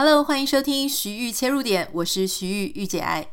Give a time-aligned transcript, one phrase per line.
[0.00, 3.26] Hello，欢迎收听徐玉切入点，我是徐玉玉姐爱。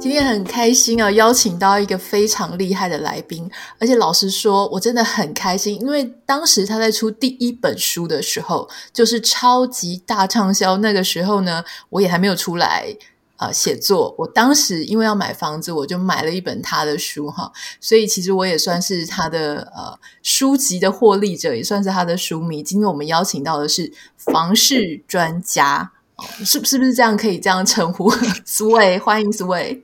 [0.00, 3.46] 今天很开心啊，邀请到一个非常厉害的来宾，
[3.78, 12.96] 而且老实说，我真的很开心，因为当时他在出第一本书的时候，就是超级大畅销，那个时候呢，我也还没有出来。
[13.40, 22.62] 呃，写作，我当时因为要买房子，我就买了一本他的书哈，所以其实我也算是他的呃书籍的获利者，也算是他的书迷。
[22.62, 28.12] 今天我们邀请到的是房事专家，哦、是是不是这样可以这样称呼？
[28.44, 29.80] Sway，欢迎 Sway。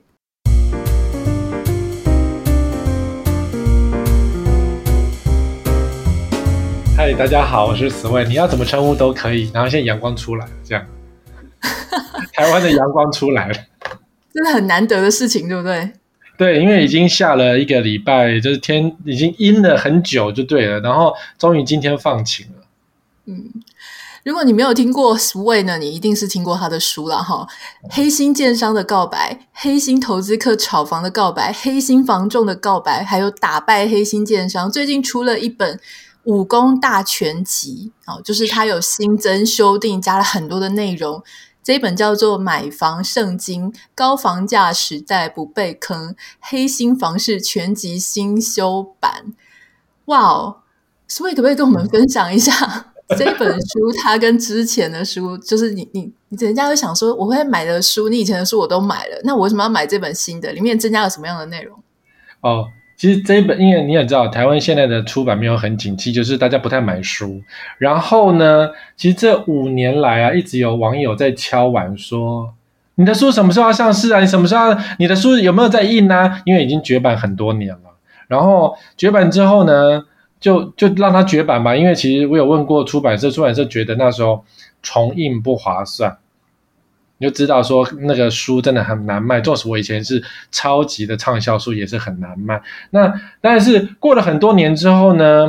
[6.95, 9.49] 嗨，大家好，我是 Sway，你要怎么称呼都可以。
[9.51, 10.85] 然后现在阳光出来，这样。
[12.33, 13.55] 台湾的阳光出来了，
[14.33, 15.91] 真的很难得的事情，对不对？
[16.37, 20.79] 对，因为已经下了一个礼拜，就是天已经阴了很久，就对了。
[20.81, 22.63] 然后终于今天放晴了。
[23.25, 23.51] 嗯，
[24.23, 27.47] 如果你没有听过 Sway 呢，你一定是听过他的书了哈。
[27.89, 34.71] 黑心建商的告白，黑心投资客炒房的告白，黑心房仲的告白，还有打败黑心建商。
[34.71, 35.79] 最近出了一本
[36.25, 41.23] 武功大全集，哦，就是他有新增修订，加了很多的内容。
[41.67, 49.33] 这一本叫做《买房圣经》，高房价时代不被坑，黑心房市全集新修版。
[50.05, 50.59] 哇哦！
[51.09, 53.91] 所以可不可以跟我们分享一下 这本书？
[54.01, 60.53] 它跟之前的书，就是你你你，人家会想说，我会买的书，你以前的书我都买了，那我为什么要买这本新的？
[60.53, 61.77] 里面增加了什么样的内容？
[62.39, 62.67] 哦。
[62.97, 67.39] 其实这一本，因为你也知道，台湾现在的出版没有很景气，就是大家不太买书。
[67.77, 72.51] 然后呢，其实这五年来啊，一直有网友在敲碗说
[72.95, 74.19] ：“你的书什么时候要上市啊？
[74.19, 74.75] 你什么时候？
[74.97, 77.95] 你的书有没有在印啊？”因为已经绝版很多年了。
[78.27, 80.03] 然后绝版之后呢，
[80.39, 81.75] 就就让它绝版吧。
[81.75, 84.43] 因为其实我有问过出版社，出版社觉得那时候
[84.81, 86.17] 重印不划算。
[87.19, 92.61] 你就知道说那个书真的很难卖，纵使我以前是超级的畅销书，也是很难卖。
[92.91, 93.11] 那
[93.41, 95.47] 但是过了很多年之后呢，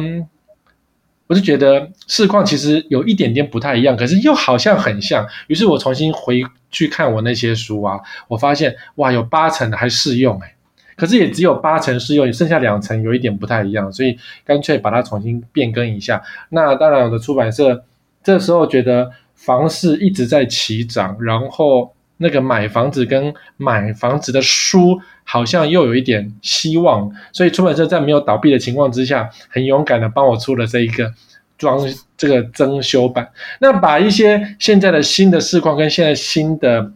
[1.27, 5.27] 我就觉得市况其实有一点点不太一样，可是又好像很像。
[5.49, 10.55] 于是我重新回去看我那些书啊，我发现哇，有八成的还适用哎，
[10.97, 16.23] 可是也只有八成适用，剩下两成有一点不太一样，所以干脆把它重新变更一下。
[16.49, 17.85] 那当然，我的出版社
[18.25, 19.11] 这时候觉得。
[19.38, 31.15] 房市一直在起涨，然后那个买房子跟买房子的书好像又有一点希望，所以出版社在没有倒闭的情况之下，很勇敢的帮我出了这一个
[31.56, 31.78] 装
[32.16, 33.31] 这个增修版。
[33.60, 36.93] 那把一些现在的新的市况跟现在新的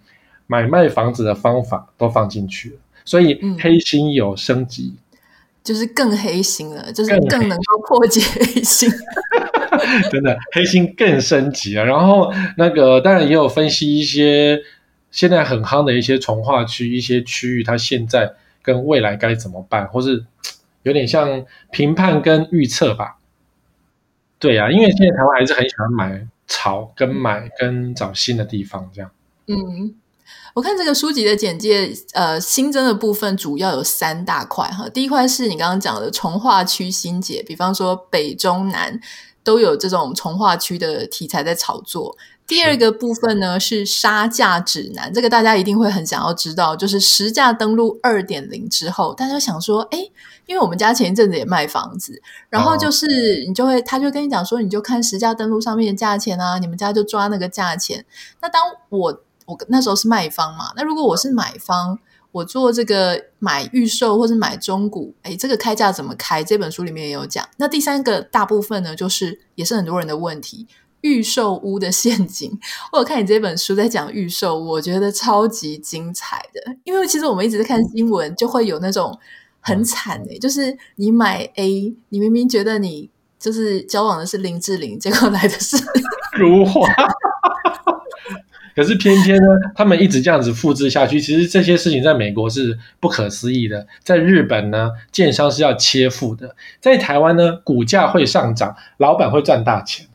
[0.49, 5.19] 买卖房子的方法都放进去了，所以黑心有升级，嗯、
[5.63, 8.91] 就是更黑心了，就是更能够破解黑心。
[10.13, 14.61] 真的黑心更升级了，然后那个当然也有分析一些
[15.11, 20.25] 现在很夯的一些从化区、一些区域，它现在跟未来该怎么办，或是
[20.83, 23.17] 有点像评判跟预测吧。
[24.39, 29.11] 对呀、啊，因为现在台湾还是很喜欢买炒跟买跟找新的地方这样。
[29.47, 29.95] 嗯，
[30.55, 34.89] 我看这个书籍的简介，呃，新增的部分主要有三大块哈。
[34.89, 39.01] 第一块是你刚刚讲的从化区新解，比方说北中南。
[39.45, 42.17] 都有这种从化区的题材在炒作。
[42.47, 49.99] 第二个部分呢是杀价指南，这个大家一定会很想要知道，就是实价登录二点零之后，大家想说，哎，
[50.47, 52.21] 因为我们家前一阵子也卖房子，
[52.51, 58.05] 然后就是你就会，他就跟你讲说，你就看实价登录上面的价钱啊，你们家就抓那个价钱。
[58.41, 61.99] 那当我我那时候是卖方嘛，那如果我是买方。
[62.33, 66.43] 我做这个买预售或是买中古，诶，这个开价怎么开？
[66.43, 67.47] 这本书里面也有讲。
[67.59, 70.67] 那第三个大部分呢，就是也是很多人的问题，
[71.03, 72.59] 预售屋的陷阱。
[72.93, 76.77] 我有看你这本书在讲预售，我觉得超级精彩的。
[76.85, 79.19] 因为其实我们一直在看新闻，就会有那种
[79.61, 85.77] 很惨的，就是你买 A，你明明觉得你就是交往的是林志玲，结果来的是
[86.39, 86.81] 如花。
[88.75, 91.21] 可是偏偏呢，他们一直这样子复制下去。
[91.21, 96.49] 其实这些事情在美国是不可思议的，在日本呢，建商是要切腹的；
[96.81, 100.07] 在台湾呢，股价会上涨，老板会赚大钱。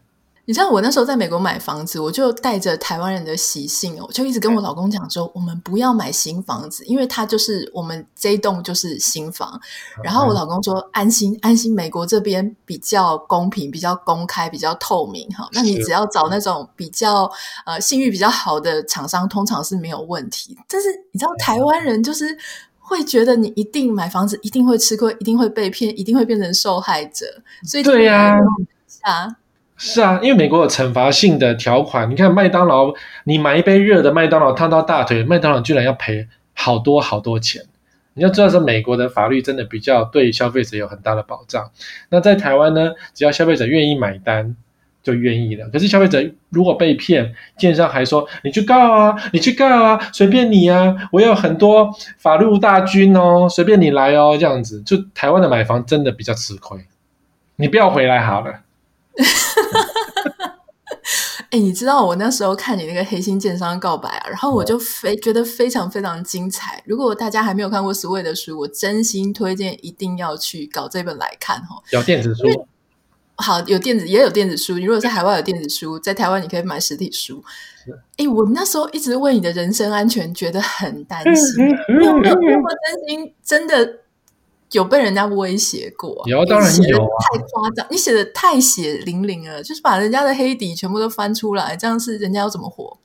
[0.48, 9.60] 你知道我那时候在美国买房子，我就带着台湾人的习性，我就一直跟我老公讲说，我们不要买新房子，因为它就是我们这一栋就是新房。
[10.02, 15.50] 然后我老公说，安心安心，美国这边比较公平、比较公开、比较透明哈。
[15.52, 17.30] 那你只要找那种比较
[17.66, 20.58] 呃信誉比较好的厂商，通常是没有问题。
[20.70, 22.26] 但是你知道台湾人就是
[22.80, 27.26] 会觉得你一定买房子一定会吃亏，一定会被骗，一定会变成受害者。
[27.66, 28.34] 所以对呀，
[29.02, 29.36] 啊，
[29.78, 32.10] 是啊，因为美国有惩罚性的条款。
[32.10, 32.94] 你看麦当劳，
[33.24, 37.62] 你买一杯热的麦当劳烫到大腿，麦当劳居然要赔好多好多钱。
[38.16, 41.70] 你要知道，是美国的法律真的比较对消费者有很大的保障。
[42.10, 44.56] 那在台湾呢，只要消费者愿意买单。
[45.04, 45.70] 就愿意了。
[45.70, 54.82] 可是消费者如果被骗，建商还说你去告啊，你去告啊，随便你啊，我有很多法律大军哦，随便你来哦，这样子。
[54.82, 56.78] 就台湾的买房真的比较吃亏，
[57.56, 58.56] 你不要回来好了。
[61.50, 66.84] 哎、欸，你知道我那时候看你那个黑心建商告白啊，然后我就非觉得非常非常精彩。
[66.86, 71.82] 如果大家还没有看过 Sway 的书，我真心推荐一定要去搞这本来看哈。
[71.92, 72.68] 有电子书。
[73.38, 74.78] 好，有电子也有电子书。
[74.78, 77.42] 你如果在海外有电子书，在台湾你可以买实体书。
[78.18, 81.66] 哎、欸，我那时候一直为你的人身安全觉得很担心，
[82.00, 84.00] 你有没有担心真的
[84.72, 86.24] 有被人家威胁过？
[86.26, 87.10] 有，当然有啊！
[87.34, 92.98] 太夸张，你写的太血淋淋了，就是把人家的黑底全部都翻出来，这样是人家要怎么活？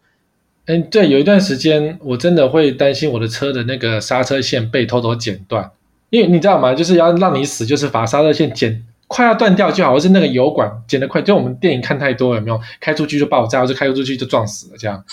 [0.67, 5.71] 哎、欸，对，有一段时间我真的会担心我的车的那个刹车线被偷偷剪断，
[6.11, 6.75] 因为你知道吗？
[6.75, 8.85] 就是要让你死，就是把刹车线剪。
[9.09, 12.59] 快要断掉就好，或是那个油管剪得快，就我们电影看太多了，有没有？
[12.81, 15.05] 开出去就爆炸，或者开出去就撞死了，这样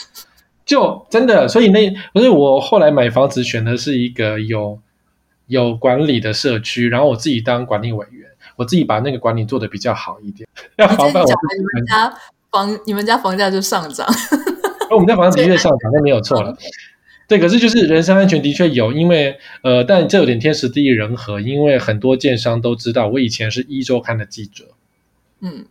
[0.66, 1.50] 就真的。
[1.50, 4.80] 所以那所以我后来买房子选的是一个有
[5.50, 8.26] 有管理的社区，然后我自己当管理委员，
[8.56, 10.48] 我自己把那个管理做的比较好一点，
[10.78, 12.14] 要防范我你们家
[12.50, 14.08] 房你们家房价就上涨，
[14.90, 16.56] 我们家房子的确上涨，那没有错了。
[17.28, 24.66] 对，可是就是人身安全的确有，因为呃，但这有点天时地利人和，因为很多建商都知道我以前是一周刊的记者，
[25.42, 25.66] 嗯，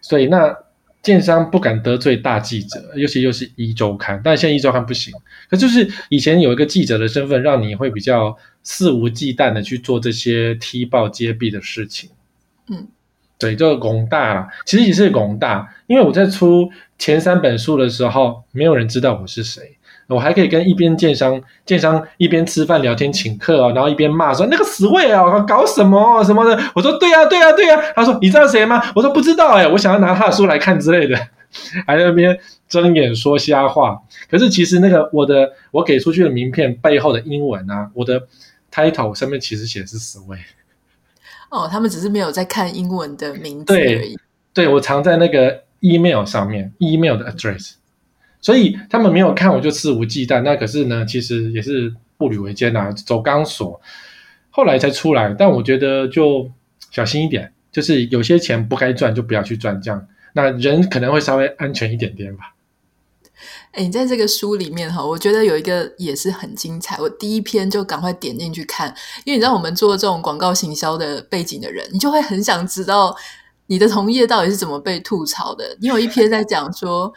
[0.00, 0.56] 所以那
[1.04, 5.12] 建商不敢得罪大记者，尤其又是一周刊，但现在一周刊不行。
[5.50, 12.08] 可就是以前有一个记者的身份，让你会比较肆无忌惮的去做这些踢爆揭弊的事情，
[12.70, 12.88] 嗯，
[13.38, 19.73] 对，就广大了，其实也是广大，因为我在出前三本书的时候，没有人知道我是谁。
[20.06, 26.60] 我还可以跟一边建商，建商一边吃饭聊天请客啊，然后一边骂说那个死位啊，搞什么什么的。
[26.74, 27.80] 我说对呀对呀对呀。
[27.94, 28.82] 他说你知道谁吗？
[28.94, 31.16] 我说不知道哎，我想要拿他的书来看之类的，
[31.86, 33.98] 还在那边睁眼说瞎话。
[34.30, 38.22] 可是其实那个我的我给出去的名片背后的英文啊，我的
[38.72, 40.38] title 上面其实写的是死位。
[41.50, 43.84] 哦，他们只是没有在看英文的名字而已。
[43.84, 44.16] 对，
[44.52, 47.74] 对我藏在那个 email 上面，email 的 address。
[48.44, 53.80] 所以他们没有看我就肆无忌惮，那可是呢，其实也是步履维艰呐，走钢索，
[54.50, 55.34] 后来才出来。
[55.38, 56.50] 但我觉得就
[56.90, 62.52] 小心一点，就是有些钱不该赚就不要去赚，这样那人可能会稍微安全一点点吧。
[63.72, 68.94] 哎，你在这个书里面哈，我觉得有一个也是很精彩，我第一篇就赶快点进去看，
[69.24, 73.16] 因为你知道我们做这种广告行销的背景的人，你就会很想知道
[73.68, 75.74] 你的同业到底是怎么被吐槽的。
[75.80, 77.10] 你有一篇在讲说。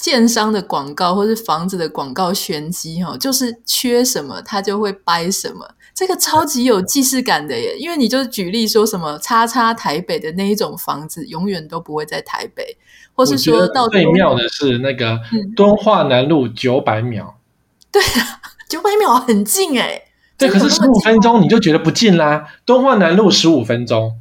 [0.00, 7.76] 建商的广告或是房子的广告玄机哈，就是缺什么他就会掰什么，这个超级有既视感的耶。
[7.78, 12.78] 因为你就举例说什么叉叉台北的那一种房子，永远都不会在台北，
[13.12, 15.20] 或是说到最妙的是那个
[15.54, 20.04] 敦化南路九百秒，嗯、对啊， 九百秒很近哎，
[20.38, 22.46] 对，可是十五分钟你就觉得不近啦。
[22.64, 24.18] 敦化南路十五分钟，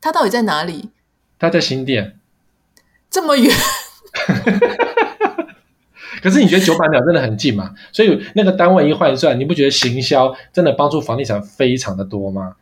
[0.00, 0.88] 它到底在哪里？
[1.38, 2.18] 它在新店，
[3.10, 3.54] 这么远。
[6.24, 7.70] 可是你觉得九百秒真的很近吗？
[7.92, 12.54] 所以那个单位一换算，你不觉得行销真的帮助房地产非常的多吗？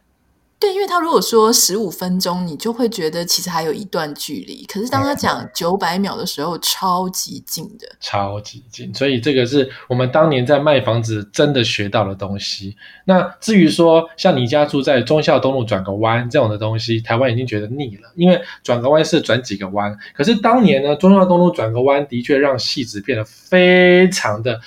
[0.62, 4.64] 对，因为他如果说十五分钟，你就会觉得其实还有一段距离。
[4.66, 8.94] 可是当他讲九百秒的时候，超级近的，超级近。
[8.94, 12.76] 所以这个是我们当年在卖房子真的学到的东西。
[13.06, 19.92] 那至于说像你家住在忠孝东路转个弯这种的东西，台湾已经觉得腻了，因为转个弯是转几个弯。
[20.14, 24.60] 可是当年呢，忠孝东路转个弯的确让戏子变得非常的。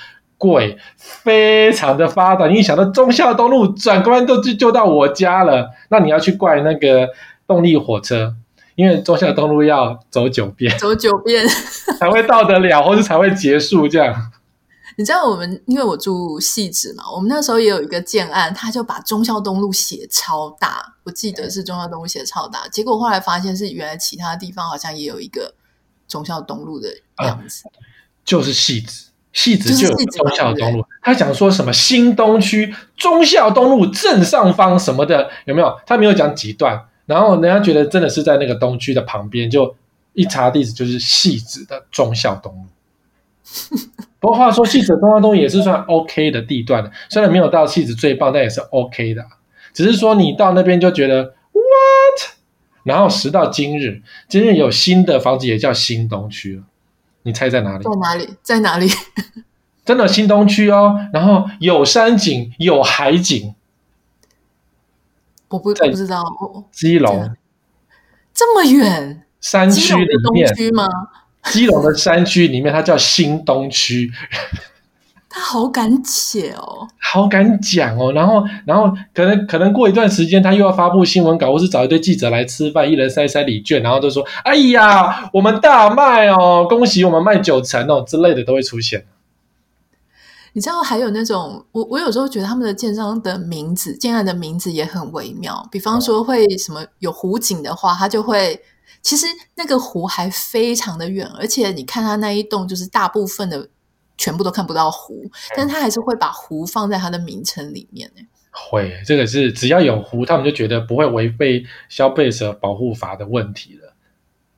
[0.46, 2.48] 贵，非常的发达。
[2.48, 7.10] 你一想到忠孝东路转个弯都就就到我家了，那你要去怪那个
[7.48, 8.36] 动力火车，
[8.76, 11.48] 因为忠孝东路要走九遍，走九遍
[12.00, 14.32] 才会到得了，或者才会结束这样。
[14.98, 25.54] 你知道我们，因为我住戏子嘛，我们那时候也有一个建案，他就把忠孝东路写超大，我记得是忠孝东路写超大，结果后来发现是原来其他地方好像也有一个
[26.08, 26.88] 忠孝东路的
[27.26, 27.76] 样子，啊、
[28.24, 29.08] 就是汐止。
[29.36, 35.78] 汐止就有忠孝东路，他讲说什么新东区忠孝东路正上方什么的，有没有？
[35.86, 39.76] 他没有讲几段，然后人家觉得真的是在那个东区的旁边，就
[40.14, 42.64] 一查地址就是戏子的忠孝东路。
[44.22, 49.24] 不过话说，汐止东花东也是算 OK 的地段的，虽然没有到戏子最棒，但也是 OK 的。
[49.74, 52.36] 只是说你到那边就觉得 What？
[52.84, 56.64] 然后时到今日，今日有新的房子也叫新东区了，
[57.26, 57.84] 你猜在哪里？
[57.84, 58.38] 在哪里？
[58.44, 58.88] 在哪里？
[59.84, 63.54] 真的新东区哦，然后有山景，有海景。
[65.50, 66.24] 我不不知道，
[66.72, 67.36] 基隆
[68.34, 70.88] 这么远，山区里面东区吗？
[71.52, 74.12] 基隆的山区里面，它叫新东区。
[75.36, 78.14] 他好敢写哦，好敢讲哦。
[78.14, 89.06] 然后，然后可能可能过一段时间，他又要发布新闻稿，或是找一堆记者来吃饭，一人塞塞礼券，然后就说：“哎呀，我们大卖哦，恭喜我们卖九成哦之类的都会出现。”
[90.54, 95.68] 你知道还有那种，我我有时候觉得他们的建商的名字，建案的名字也很微妙。
[95.70, 98.58] 比方说会什么有湖景的话，他就会
[99.02, 103.68] 其实那个湖还非常的远，而且你看他那一栋，就是大部分的
[104.18, 108.22] 全部都看不到湖，但他还是会把湖放在他的名称里面呢。
[108.52, 113.94] 会，这个是只要有湖，他们就觉得不会违背消费者保护法的问题了。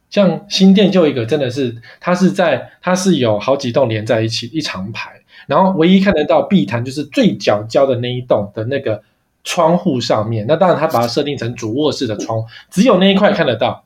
[0.10, 5.22] 像新店就一个，真的是它是在它是有好几栋连在一起一长排。
[5.48, 9.02] 然后唯一看得到碧潭就是最角角的那一栋的那个
[9.44, 13.86] 窗户上面，那当然他把它设定成主卧室的窗，只有那一块看得到。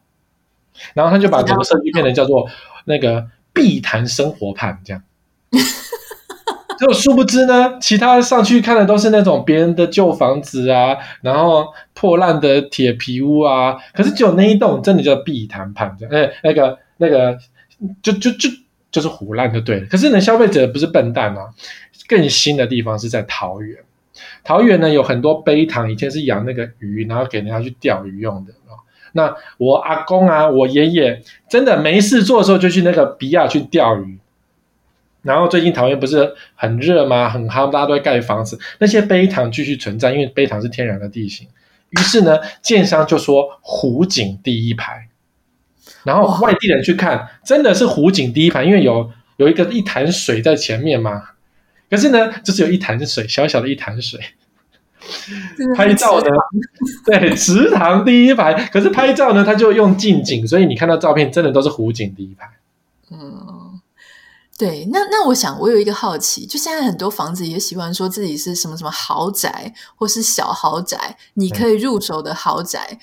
[0.94, 2.50] 然后他就把整个设计变成叫做
[2.86, 5.04] 那个碧潭生活畔这样。
[6.82, 16.14] 就殊不知呢，其他上去看的都是那种别人的旧房子啊，然后破烂的铁皮屋啊，可是只有那一栋真的叫碧潭畔这样。
[16.14, 17.38] 哎，那个那个
[18.02, 18.50] 就就就。
[18.92, 21.48] 就是唬烂就对了，可是呢，消费者不是笨蛋啊。
[22.10, 23.78] 更新的地方是在桃园，
[24.44, 28.52] 桃园呢有很多陂塘，以前是养那个鱼，然后给人家去钓鱼用的。
[29.14, 34.20] 那我阿公啊，我爷爷真的没事做的时候就去那个比亚去钓鱼。
[35.22, 37.30] 然后最近桃园不是很热吗？
[37.30, 41.48] 很夯，大家都在盖房子，那些陂塘继续存在，因为陂塘是天然的地形。
[41.90, 45.08] 于是呢，建商就说湖景第一排。
[46.04, 51.22] 然后外地人去看，真的是湖景第一排，因为有有一个一潭水在前面嘛。
[51.90, 54.20] 可是呢，就是有一潭水，小小的一潭水。
[55.76, 56.28] 拍照呢，
[57.06, 58.54] 对，池塘第一排。
[58.70, 62.48] 可是拍照呢，他就用近景，所以你看到照片，真的都是湖景第一排。
[63.12, 63.61] 嗯，
[64.62, 64.88] 对。
[64.92, 73.00] 那那我想，我有一个好奇，就现在很多房子也喜欢说自己是什么什么豪宅，或是小豪宅，你可以入手的豪宅，嗯、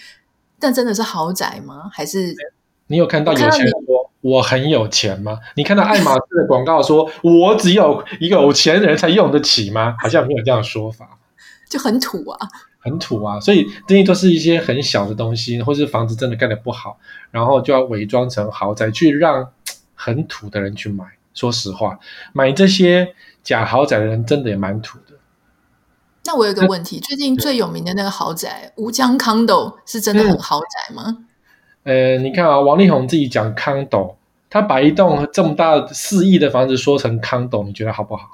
[0.61, 1.91] 但真的是豪宅吗？
[1.93, 2.33] 还是？
[2.87, 5.37] 你有看到有钱人说我很有钱吗？
[5.57, 9.97] 你看到爱马仕的广告说我只有一个有钱人才用得起吗？
[9.99, 11.19] 好像没有这样的说法，
[11.69, 12.49] 就很土啊，
[12.79, 13.41] 很土啊。
[13.41, 17.01] 所以这些都是一些很小的东西，或是房子真的盖的不好，
[17.33, 19.51] 然后就要伪装成豪宅去让
[19.95, 21.18] 很土的人去买。
[21.39, 21.97] 说实话，
[22.33, 23.15] 买这些
[23.45, 25.15] 假豪宅的人真的也蛮土的。
[26.25, 31.19] 那我有个问题，最近最有名的那个豪宅吴江 Condo 是真的很豪宅吗？
[31.85, 34.17] 呃，你看啊，王力宏自己讲 condo，
[34.51, 38.31] 他把一栋这么大四亿的房子说成 condo，你觉得好不好？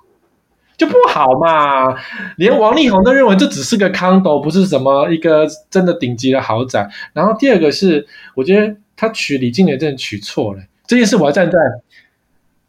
[0.79, 1.95] 就不好嘛！
[2.39, 6.91] 连王力宏都认为这只是个 condo，不是什么一个真的顶级的豪宅。
[7.13, 10.63] 然后第二个是，我觉得他娶李静蕾真的娶错了。
[10.87, 11.59] 这件事我要站在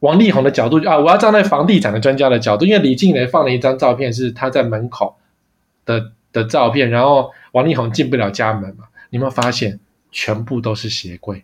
[0.05, 5.15] 王力宏的角度啊，我要站在房地产的专家的角度，因为李静蕾放了一张照片是他在门口
[5.85, 9.79] 的的照片，然后王力宏进不了家门嘛，你有没有发现？
[10.17, 11.43] 全部都是鞋柜，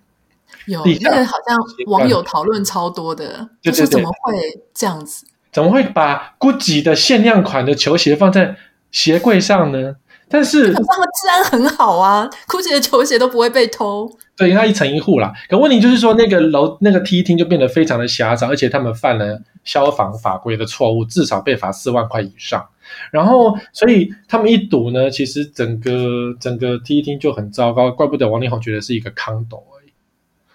[0.65, 4.33] 有那个好像网友讨论超多的，就是怎么会
[4.73, 5.25] 这样子？
[5.51, 8.55] 怎么会把 GUCCI 的限量款的球鞋放在
[8.89, 9.97] 鞋柜上呢？
[10.31, 14.09] 但是他们治安很好啊，GUCCI 的球鞋都不会被偷。
[14.37, 15.31] 对，因为它一层一户啦。
[15.49, 22.65] 可问题就是说，那个楼那个梯厅就变得非常的狭窄，而且他们犯了消防法规的错误，至少被罚四万块以上。
[23.11, 29.91] 然后，所以他们一赌呢，其实整个整个梯厅就很糟糕，怪不得王力宏觉得是一个 condo 而已。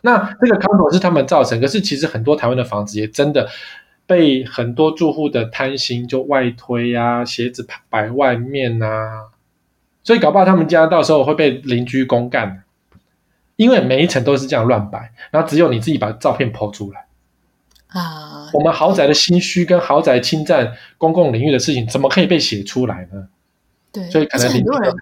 [0.00, 3.48] 那这个 condo 是他们造成，可是其实很多台湾的房子也真的
[4.06, 9.22] 被很多住户的贪心就外推啊，鞋子摆外面啊，
[10.06, 12.62] 所以搞不好他们家到时候会被邻居公干，
[13.56, 17.06] 因为每一层都是这样乱摆，然后只有你自己把照片 po 出来。
[17.88, 23.26] 啊，我们豪宅的心虚跟豪宅侵占公共领域的事情，怎么可以被写出来呢？
[23.90, 24.94] 对，所以可能很多人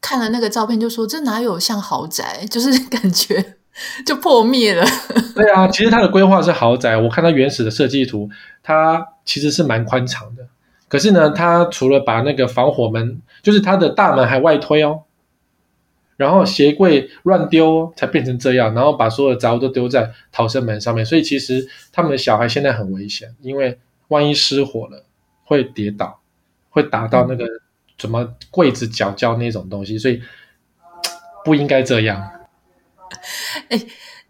[0.00, 2.44] 看了那个照片就说：“这哪有像豪宅？
[2.50, 3.56] 就是感觉
[4.04, 4.84] 就破灭了。
[5.36, 6.96] ”对啊，其实它的规划是豪宅。
[6.96, 8.28] 我看它原始的设计图，
[8.64, 10.46] 它其实是蛮宽敞的。
[10.88, 15.04] 可是呢，它除了把那个防火门，就是它的大门还外推哦。
[16.16, 25.04] 然后鞋柜乱丢才变成这样，然后把所有的杂物都丢在逃生门上面，所以其实他们的小孩现在很危险，因为万一失火了
[25.44, 26.20] 会跌倒，
[26.70, 27.44] 会打到那个
[27.98, 30.22] 什么柜子角角那种东西，所以
[31.44, 32.30] 不应该这样。
[33.68, 33.86] 哎，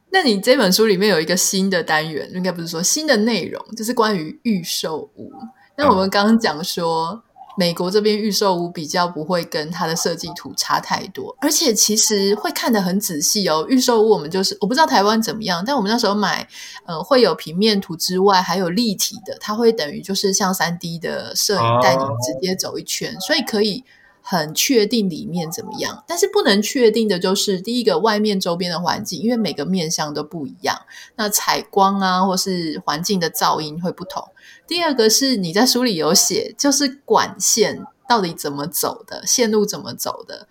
[0.08, 5.30] 那你这本书里面有一个新的单元，应该不是说新的内容，就是关于预售屋。
[5.76, 7.22] 那我们刚刚讲说。
[7.56, 13.64] 美国这边预售屋比较不会跟它的设计图差太多，而且其实会看得很仔细哦。
[13.68, 16.46] 预售屋我们就是我不知道台湾怎么样，但我们那时候买，
[16.84, 23.84] 呃，会有平面图之外还有立体的，它会等于就是像三 D 的摄影带你直接走一圈，所以可以
[24.20, 26.02] 很确定里面怎么样。
[26.08, 30.76] 但是不能确定的就是第一个外面周边的环境，因为每个面向都不一样，
[31.14, 34.24] 那采光啊或是环境的噪音会不同。
[34.66, 40.48] 第二个是你在书里有写，就是管线到底怎么走的，线路怎么走的，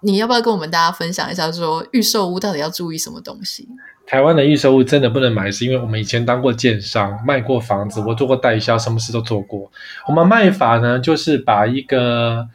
[0.00, 3.68] 你要不要跟我们大家分享一下说，预售屋到底要注意什么东西？
[4.06, 9.70] 台湾的预售屋真的不能买，是因为我们以前当过建商，卖过房子，我做过代销，什么事都做过。
[10.08, 12.48] 我们卖法呢，就是把一个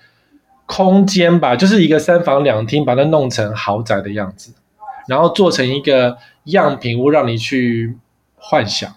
[0.65, 4.51] 空间吧，就是一个三房两厅，把它弄成豪宅的样子，
[5.07, 7.97] 然后做成一个样品屋，让你去
[8.35, 8.91] 幻想。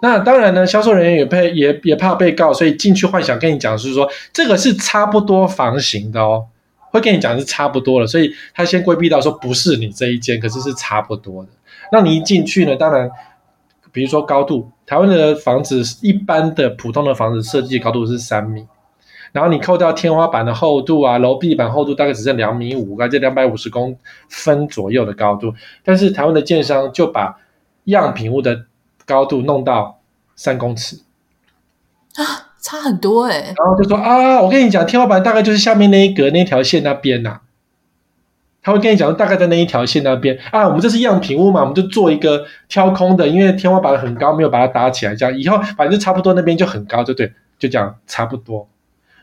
[0.00, 6.46] 那当然呢，销售人员也怕也也怕被告，所以进去幻想跟你讲是说，这个是差不多房型的哦，
[6.90, 11.50] 会跟你讲是差不多的，所以他先规避到说不是你这一间，可是是差不多的。
[11.90, 13.10] 那你一进去呢，当然，
[13.90, 18.64] 比如说高度，台湾的房子一般的普通的房子设计高度是三米，
[19.32, 25.52] 然后你扣掉天花板的厚度啊，楼壁板厚度大概只剩两米五，啊，这两百五十公分左右的高度，
[25.82, 27.36] 但是台湾的建商就把
[27.84, 28.66] 样品屋的
[29.08, 29.98] 高度弄到
[30.36, 31.00] 三公尺
[32.14, 33.54] 啊，差很多哎、欸。
[33.56, 37.40] 然后就说啊，我跟你讲，天花板大概就是下面那一格那条线那边呐、啊。
[38.60, 40.66] 他会跟你讲，大概在那一条线那边啊。
[40.66, 45.14] 我们这是样品屋嘛，我们就做一个挑空的，因为天花板很高，没有把它搭起来。
[45.14, 48.68] 这样以后反正差不多那边就很高，就对，就这样差不多。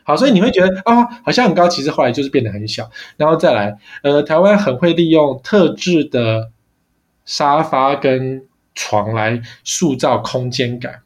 [0.02, 2.90] 好，所以你会觉得啊，好像很高，其实后来就是变得很小。
[3.16, 6.50] 然后再来，呃，台湾很会利用特制的
[7.24, 8.42] 沙发跟。
[8.76, 11.00] 床来塑造空间感，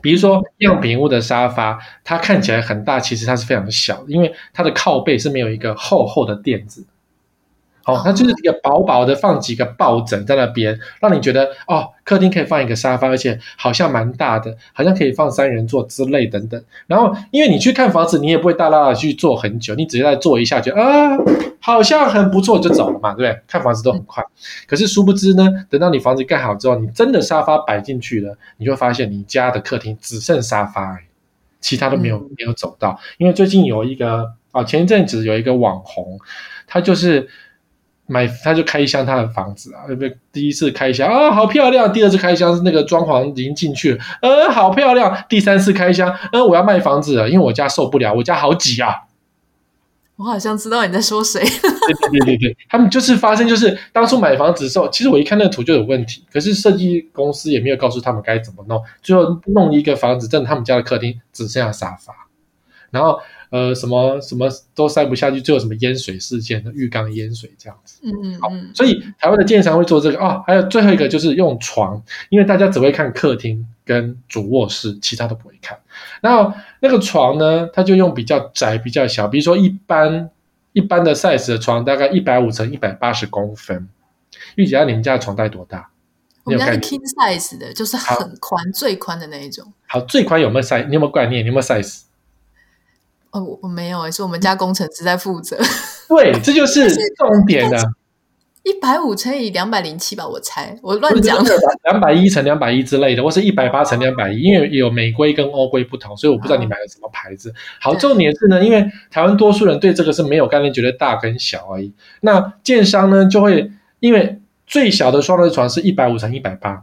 [0.00, 6.86] 比如说样品屋的沙发，它看起来很大，其实它是非常小，因为它的靠背是没有一个厚厚的垫子。
[7.86, 16.62] 哦，它就是一个薄薄的，放几个抱枕在那边，让你觉得哦，客厅可以放一个沙发，而且好像蛮大的，好像可以放三人座之类等等。
[16.86, 21.16] 然后，因为你去看房子，你也不会大大的去坐很久，你只是在坐一下，觉得啊，
[21.60, 23.42] 好像很不错，就走了嘛，对不对？
[23.46, 24.24] 看房子都很快。
[24.66, 30.98] 可是殊不知呢，等到你房子盖好之后，你真的沙发摆进去了，你就会发现你家的客厅只剩沙发，
[31.60, 32.98] 其他都没有没有走到。
[33.18, 36.18] 因为最近有一个啊，前一阵子有一个网红，
[36.66, 37.28] 他就是。
[38.12, 40.16] 买他就开箱他的房子啊，对不对？
[40.32, 41.92] 第一次开箱啊，好漂亮。
[41.92, 45.16] 第二次开箱是那个装潢已经进去了，呃，好漂亮。
[45.28, 48.96] 第三次开箱，呃，我要卖房子了，因为我家受不了，我家好挤啊。
[50.20, 51.40] 我好像知道你在说谁。
[51.42, 62.14] 对对对对对，他们就是发生，就是当初买房子的时候，其实我一看那个图就有问题，可是设计公司也没有告诉他们该怎么弄，最后弄一个房子，真的他们家的客厅只剩下沙发，
[62.90, 63.18] 然后。
[63.50, 67.98] 呃，什么什么都塞不下去，最后什么淹水事件的浴缸淹水这样子。
[68.04, 70.40] 嗯嗯，好，所以台湾的建商会做这个哦。
[70.46, 75.76] 还有最后一个就是用床，因为大家只会看客厅跟主卧室，其他都不会看。
[76.20, 80.30] 然后那个床呢，它就用比较窄、比较小，比如说一般
[80.72, 83.88] 一般的 size 的床，大概一百五乘一百八十公分。
[84.54, 85.90] 玉姐，你们家的床带多大？
[86.44, 89.72] 我们家是 king size 的，就是很宽、最宽的那一种。
[89.88, 90.86] 好，最宽有没有 size？
[90.86, 91.42] 你有没有概念？
[91.42, 92.02] 你有没有 size？
[93.32, 95.58] 哦，我我没有诶，是我们家工程师在负责。
[96.08, 97.76] 对，这就是 重点的。
[98.62, 101.50] 一百五乘以两百零七吧，我猜，我乱讲的。
[101.84, 107.54] 两百一乘两百一之类的，或是一百八乘两百一，因为有美规跟欧规不同，所以我不知道你买的什么牌子。
[107.80, 111.92] 好，重点是呢，因为台湾多数人对这个是没有概念，觉得大跟小而已。
[112.20, 116.82] 那建商呢，就会因为最小的双人床是一百五乘一百八，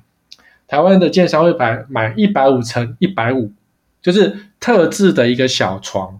[0.68, 3.52] 台湾的建商会买买一百五乘一百五，
[4.02, 6.20] 就是特制的一个小床。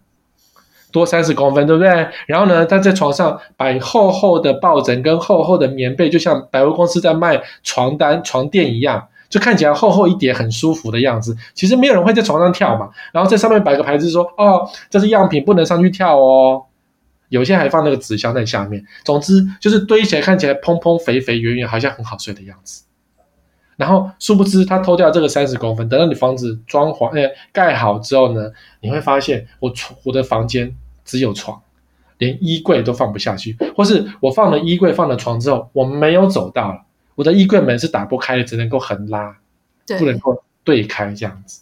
[0.92, 2.08] 多三十公分，对不对？
[2.28, 11.36] 然后呢，他在床上摆厚厚的抱枕跟厚厚的棉被，就像百货公司在卖床单、床垫一样，就看起来厚厚一叠，很舒服的样子。
[11.54, 12.90] 其实没有人会在床上跳嘛。
[13.12, 16.64] 然后在上面摆个牌子说：“哦，这是样品，不能上去跳哦。”
[17.30, 18.82] 有些还放那个纸箱在下面。
[19.04, 22.84] 总之就是堆起来看起来蓬蓬肥肥、圆圆，好像很好睡的样子。
[23.78, 29.72] 然后殊不知他偷掉这个三十公分，等到你房子装潢诶盖好之后呢，你会发现我
[30.04, 31.62] 我的房间只有床，
[32.18, 36.82] 连衣柜都放不下去，或是我放了衣柜放了床之后，我没有走道了，
[37.16, 39.38] 我的衣柜门是打不开的，只能够横拉，
[39.86, 41.62] 对不能够对开这样子。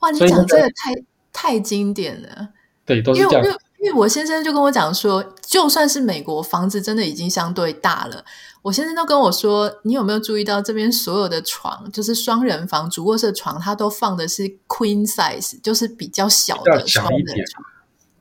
[0.00, 0.94] 哇，你讲这个太
[1.32, 2.48] 太经典了。
[2.84, 3.44] 对，都是这样。
[3.44, 3.56] 因为
[3.90, 8.24] 我先生就跟我讲说，就算是美国房子真的已经相对大了，
[8.62, 17.64] 我先生都跟我说，你有没有注意到这边所有的床，就是双人房、主卧室的床，它都放的是 queen size，就是比较小的双人床。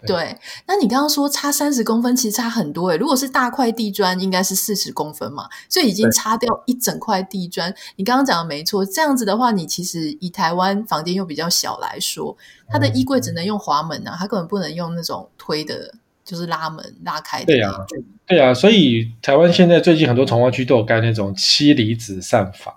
[0.08, 0.36] 对，
[0.66, 2.98] 那你刚刚说差三十公分，其实差很多诶。
[2.98, 7.74] 如果是大块地砖，应该是四十公分嘛，所以已经差掉一整块地砖。
[7.98, 12.36] 你刚刚讲的没错，这样子的话，你其实以台湾房间又比较小来说，
[12.68, 15.94] 它的衣柜只能用滑门啊，它根本不能用那种推的，
[16.26, 17.46] 就是拉门拉开的。
[17.46, 17.86] 对呀、啊，
[18.26, 22.74] 对呀、啊，所以台湾现在最近很多重划区都有盖那种妻离子散房，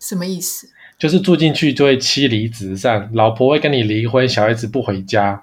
[0.00, 0.70] 什么意思？
[0.98, 5.42] 就是住进去就会妻离子散，老婆会跟你离婚，小孩子不回家。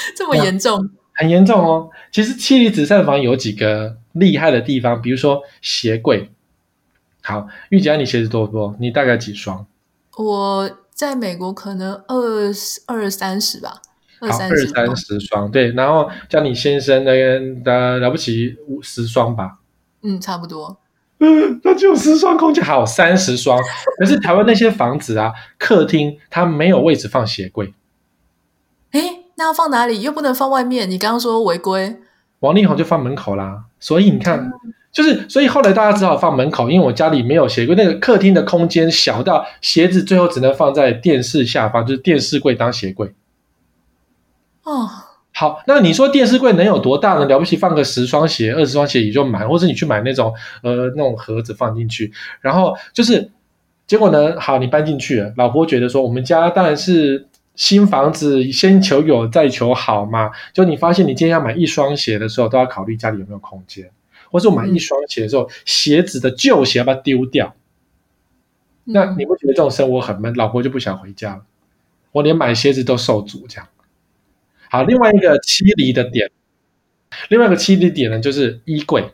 [0.16, 0.90] 这么严重？
[1.14, 1.90] 很严重哦。
[2.12, 6.30] 其实妻离子散房有几个厉害的地方，比如说鞋柜。
[7.22, 8.76] 好，玉姐，你鞋子多不多？
[8.78, 9.66] 你大概几双？
[10.16, 12.50] 我在美国可能二
[12.86, 13.82] 二三十吧，
[14.20, 15.50] 二三十二三十双。
[15.50, 19.58] 对，然后叫你先生那边的了不起五十双吧。
[20.02, 20.78] 嗯，差不多。
[21.18, 23.60] 嗯，那就十双空间，还有三十双。
[23.98, 27.74] 可是台湾那些房子啊，客厅它没有位置放鞋柜。
[28.92, 30.02] 诶那要放哪里？
[30.02, 30.90] 又不能放外面。
[30.90, 31.96] 你刚刚说违规，
[32.40, 33.62] 王力宏就放门口啦。
[33.78, 34.52] 所以你看，嗯、
[34.90, 43.14] 就是所以后来大家只好放门口，因为我家里没有鞋柜，那个客厅的空间小到鞋子最后只能放在电视下方，就是电视柜当鞋柜。
[44.64, 44.90] 哦，
[45.32, 47.24] 好，那你说电视柜能有多大呢？
[47.26, 53.30] 了不起放个十双鞋、二十双鞋也就满，或者你去买那种呃那种盒子放进去，然后就是
[53.86, 54.34] 结果呢？
[54.40, 57.27] 好，你搬进去了，老婆觉得说我们家当然是。
[57.58, 63.90] 新房子先求有再求好嘛，就你发现你今天要买一双鞋的时候，都要考虑家里有没有空间，
[64.30, 67.54] 或者我买一双鞋的时候，嗯、鞋子的旧鞋要不要丢掉？
[68.86, 70.32] 嗯、那你不觉得这种生活很闷？
[70.34, 71.42] 老婆就不想回家了，
[72.12, 73.68] 我连买鞋子都受阻这样。
[74.70, 76.30] 好，另外一个妻离的点，
[77.28, 79.04] 另外一个妻离点呢，就是衣柜。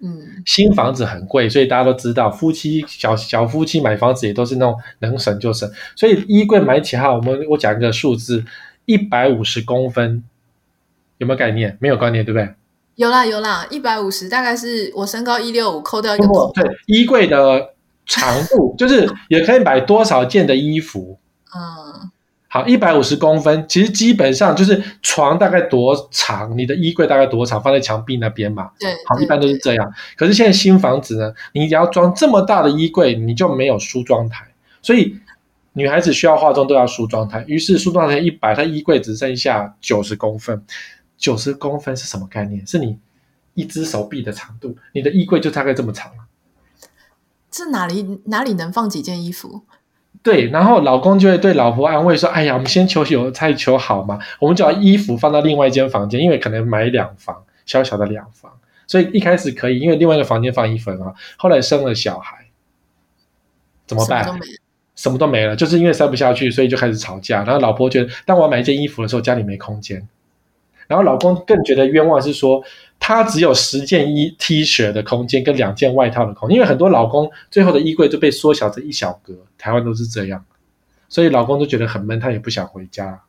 [0.00, 5.70] 嗯，新房子很贵，所以大家都知道，夫妻小小夫妻买房子也都是那种能省就省。
[5.94, 8.44] 所以衣柜买起哈，我们我讲一个数字，
[8.84, 10.22] 一百五十公分，
[11.18, 11.78] 有没有概念？
[11.80, 12.54] 没有概念，对不对？
[12.96, 16.52] 有啦有啦，一百五十大概是我身高一六五，扣掉一个孔。
[16.52, 17.70] 对，衣柜的
[18.04, 21.18] 长度就是也可以买多少件的衣服。
[21.54, 22.10] 嗯。
[22.48, 28.70] 好，一百五十公分，其实基本上就是床大概多长，你的衣柜大概多长，放在墙壁那边嘛。
[28.78, 29.92] 对，好，一般都是这样。
[30.16, 34.46] 可是现在新房子呢，你要装这么大的衣柜，你就没有梳妆台，
[34.80, 35.18] 所以
[35.72, 37.44] 女孩子需要化妆都要梳妆台。
[37.48, 40.62] 于是梳妆台一摆，它衣柜只剩下九十公分。
[41.18, 42.66] 九十公分是什么概念？
[42.66, 42.98] 是你
[43.54, 46.24] 一只手臂的长度，你的衣柜就大概这么长了。
[47.50, 49.62] 这哪里哪里能放几件衣服？
[50.22, 54.18] 对，然后老公就会对老婆安慰说：“哎呀，我们先求有，再求好嘛。
[54.40, 58.52] 我们就把衣服放到另外一间房间，因为可能买两房，小小的两房，
[58.86, 61.14] 所以一开始可以，因为另外一个房间放衣服嘛。
[61.36, 62.46] 后来生了小孩，
[63.86, 64.24] 怎么办？
[64.24, 64.56] 什么都没了，
[64.96, 67.44] 什么都没了，就是因为塞不下去，所以就开始吵架。
[67.44, 70.08] 然后老婆觉得，当我买一件衣服的时候，家里没空间。
[70.86, 72.62] 然后老公更觉得冤枉，是说。”
[72.98, 80.42] 他只有十件衣 T 恤的空间跟两件外套的空间，因为很多老公最后的衣柜就被缩小成一小格，台湾都是这样，
[81.06, 83.22] 所以老公都觉得很闷，他也不想回家。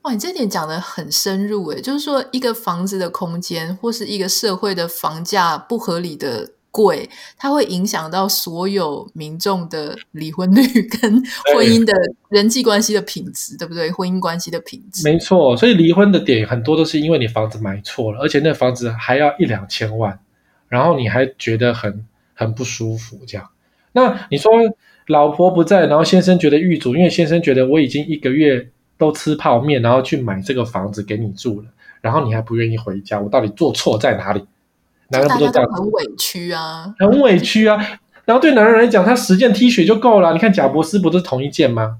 [0.00, 6.52] 哇，你这点讲的很深入诶，就是说一个房子的空间或是一个社会的房价不合理的。
[6.70, 10.62] 贵，它会影响到所有民众的离婚率
[11.00, 11.12] 跟
[11.54, 11.92] 婚姻的
[12.28, 13.90] 人际关系的品质，对不对？
[13.90, 15.56] 婚姻关系的品质，没错。
[15.56, 20.18] 所以离婚的点很多都是因为你房子买错了，而且那房子还要一两千万，
[20.68, 23.48] 然后你还觉得很很不舒服，这样。
[23.92, 24.52] 那你说
[25.08, 31.66] 老婆不在，然后先生觉得郁卒，因为先生觉得我已经一个月都吃泡面，然后去买这个房子给你住了，
[32.00, 34.44] 然后你还不愿意回家，我到底做错在哪里？
[35.10, 37.76] 男人不都这样，很委屈啊，很委屈啊。
[38.24, 40.32] 然后对男人来讲，他十件 T 恤就够了。
[40.32, 41.98] 你看贾伯斯不都是同一件吗？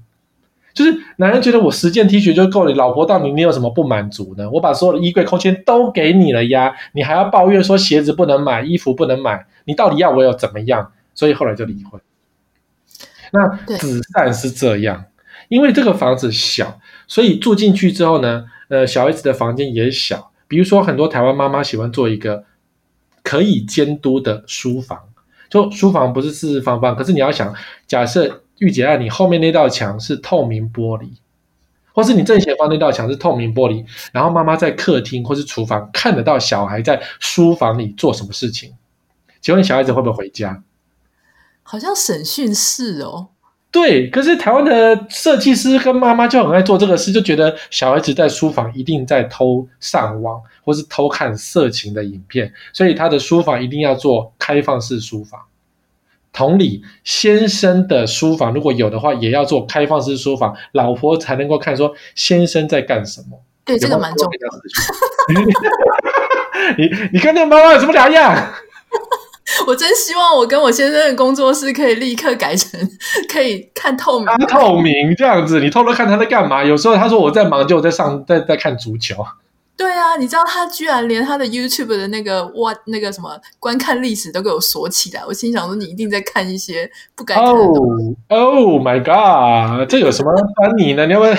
[0.73, 4.49] 就是男人觉得我十件 T 恤就够了，老婆到底你有什么不满足呢？
[4.49, 10.93] 我把所有的衣柜空间都给你了呀，你还要抱怨说鞋子不能买，衣服不能买，你到底要我有怎么样？
[11.13, 11.99] 所以后来就离婚。
[13.33, 15.03] 那子善是这样，
[15.49, 20.31] 因为这个房子小，所以住进去之后呢，呃，小孩子的房间也小。
[20.47, 22.45] 比如说很多台湾妈妈喜欢做一个。
[23.23, 24.99] 可以监督的书房，
[25.49, 27.53] 就书房不是四四方方，可是你要想，
[27.87, 31.09] 假设御姐案你后面那道墙是透明玻璃，
[31.93, 38.73] 或是你正前方那道墙是透明玻璃，然后妈妈在客厅或是厨房看得到小孩在书房里做什么事情，
[39.41, 40.63] 请问小孩子会不会回家？
[41.63, 43.29] 好像审讯室哦。
[43.71, 55.39] 对，可是台湾的设计师跟妈妈就很爱做这个事，就觉得小孩子在书房一定在偷上网，或是偷看色情的影片，所以他的书房一定要做开放式书房。
[56.33, 63.39] 同理，先生的书房如果有的话，也要做开放式书房，老婆才能够看说先生在干什么。
[63.63, 64.59] 对，这个蛮重要的。
[66.77, 68.53] 你你跟那个妈妈有什么两样？
[69.67, 72.79] 我真希望我跟我先生的工作室可以立刻改成
[73.31, 76.63] 可以看透明，透明这样子，你偷偷看他在干嘛？
[76.63, 79.25] 有时候他说我在忙，就我在上在在看足球。
[79.77, 88.15] 对啊，你知道他居然连他的 YouTube 的那个哇那个什么观看历史都给我锁起来，我心想说你一定在看一些不该看的东西。
[88.29, 91.07] 哦、oh, oh、my god，这有什么翻你呢？
[91.07, 91.33] 你要不要？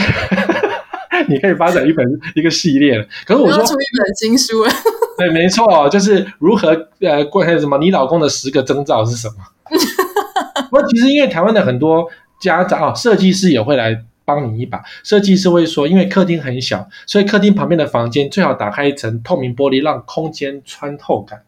[1.28, 3.06] 你可以发展一本一个系列了。
[3.24, 4.70] 可是我说出一本新书了。
[5.18, 6.68] 对，没错，就是如何
[7.00, 7.78] 呃，关什么？
[7.78, 9.34] 你老公的十个征兆是什么？
[10.70, 12.08] 不过其实因为台湾的很多
[12.40, 14.04] 家长啊、哦，设计师也会来。
[14.24, 21.42] 帮你一把，设计师会说，因为客厅很小，所以客厅旁边的房间最好打开一层透明玻璃，让空间穿透感。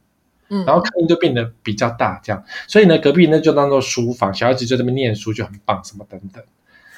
[0.48, 2.44] 嗯，然后客厅就变得比较大，这样。
[2.66, 6.42] 所以呢，隔壁呢就当做书房，小孩子就在这边念书就很棒，什么等等。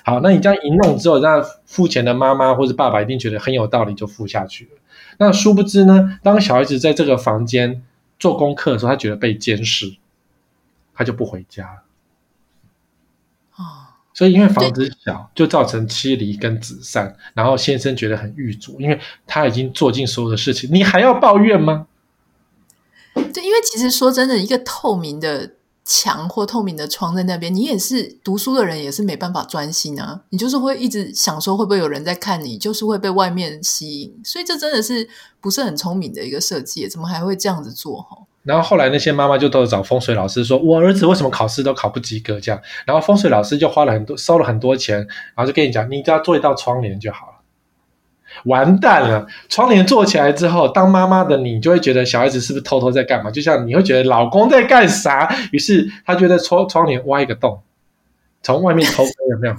[0.07, 4.71] 好，那你这样一弄之后，那付钱的妈妈或者爸爸一定觉得很有道理，就付下去了。
[5.19, 7.83] 那殊不知呢，当小孩子在这个房间
[8.17, 9.97] 做功课的时候，他觉得被监视，
[10.95, 11.83] 他就不回家了。
[14.15, 21.89] 所以，因为房子小，就造成妻离跟子散，然后先生觉得很郁卒，因为他已经做尽所有的事情，你还要抱怨吗？
[23.13, 25.56] 对，因为其实说真的，一个透明的
[25.89, 30.21] 墙或透明的窗在那边，你也是读书的人，也是没办法专心啊。
[30.31, 34.21] 你就是会一直想说，会不会有人在看你，就是会被外面吸引。
[34.25, 35.09] 所以，这真的是
[35.41, 36.89] 不是很聪明的一个设计？
[36.89, 38.03] 怎么还会这样子做？
[38.03, 38.19] 哈。
[38.43, 42.41] 然后后来那些妈妈就都找风水老师说，我儿子为什么考试都考不及格？
[42.41, 47.36] 这样，然后风水老师就花了很多，收了很多钱，然后就跟你讲，你只要做一道窗帘就好了。
[48.45, 53.31] 完蛋了，窗帘做起来之后，当妈妈的你就会觉得小孩子是不是偷偷在干嘛？
[53.31, 55.35] 就像你会觉得老公在干啥？
[55.53, 57.61] 于是他就在窗窗帘挖一个洞，
[58.43, 59.57] 从外面偷窥有没有？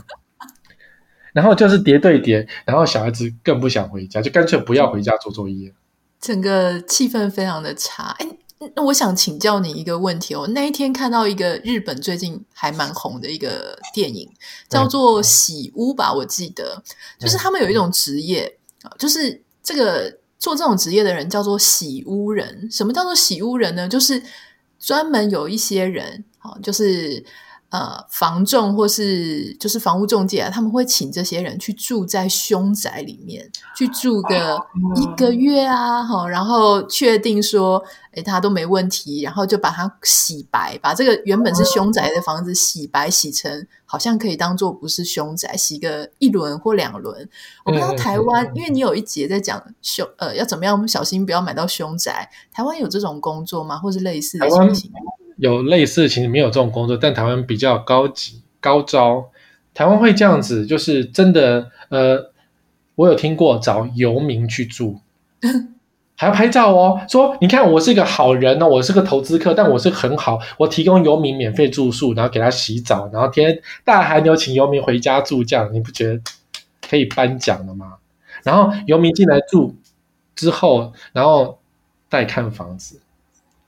[1.33, 5.73] 然后就是叠对叠，然后小孩子更不想回家，就干脆不要回家做作业。
[6.19, 8.15] 整个气氛非常的差。
[8.19, 8.27] 哎。
[8.73, 10.47] 那我想请教你一个问题哦。
[10.47, 14.27] 那一天看到一个日本最近还蛮红的一个电影，
[14.67, 16.81] 叫做《洗屋》吧，我记得，
[17.19, 18.56] 就是他们有一种职业啊，
[18.97, 22.67] 就是这个做这种职业的人叫做洗屋人。
[22.71, 23.87] 什么叫做洗屋人呢？
[23.87, 24.21] 就是
[24.79, 27.23] 专门有一些人，啊，就是。
[27.69, 34.57] 呃，房仲或是就是房屋中介啊，他们会请这些人去住在凶宅里面，去住个
[34.95, 47.29] 一个月啊，好，然后确定说，诶，他都没问题，然后就把它洗白，把这个原本是凶宅的房子洗白，洗成好像可以当做不是凶宅，洗个一轮或两轮。
[47.65, 52.29] 我不知道台湾，因为你有一节在讲凶，呃，要怎么样小心不要买到凶宅。
[52.53, 53.77] 台湾有这种工作吗？
[53.77, 54.91] 或是类似的情形？
[55.37, 59.29] 有类似的，其实没有这种工作，但台湾比较高级高招。
[59.73, 62.31] 台湾会这样子，就是真的，呃，
[62.95, 64.99] 我有听过找游民去住，
[66.17, 66.99] 还要拍照哦。
[67.07, 76.19] 说你看我是一个好人哦，我是个投资客，但我是很好，我提供游民免费住宿，然后给他洗澡，然后天大寒流请游民回家住，这样你不觉得
[76.89, 77.97] 可以颁奖了吗？
[78.41, 79.75] 然后游民进来住
[80.35, 81.59] 之后，然后
[82.09, 82.99] 带看房子。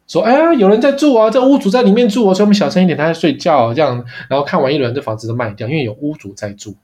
[0.09, 6.75] 说，哎呀，有人在住啊，这屋主在里面住哦，所以我们小声一点，他在睡觉，这样，然后看完一轮，这房子都卖掉，因为有屋主在住。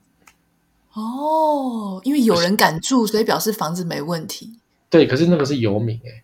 [0.94, 4.52] 哦，因为有人敢住，所以表示房子没问题。
[4.88, 6.22] 对，可是那个是游民哎，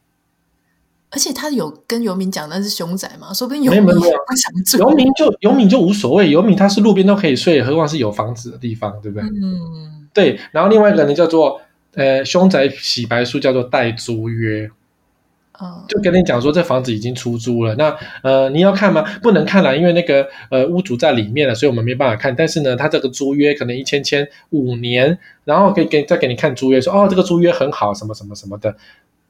[1.10, 3.34] 而且他有跟游民讲那是凶宅嘛？
[3.34, 4.78] 说不定游民不想住。
[4.78, 9.28] 游民就游民就无所谓，游民他是路边都可以睡，何况是有房子的地方，对不对？
[9.28, 10.38] 嗯，对。
[10.52, 11.60] 然后另外一个呢，叫做
[11.94, 14.70] 呃凶宅洗白书，叫做代租约。
[15.86, 17.74] 就跟你讲说，这房子已经出租了。
[17.76, 19.02] 那呃，你要看吗？
[19.22, 22.34] 不能看了，因为那个呃屋主在里面了，所以我们没办法看。
[22.34, 28.74] 但是呢，他这个租约可能一签签五年，然后给给再给你看租约，说哦，这个租约很好，什么什么什么的。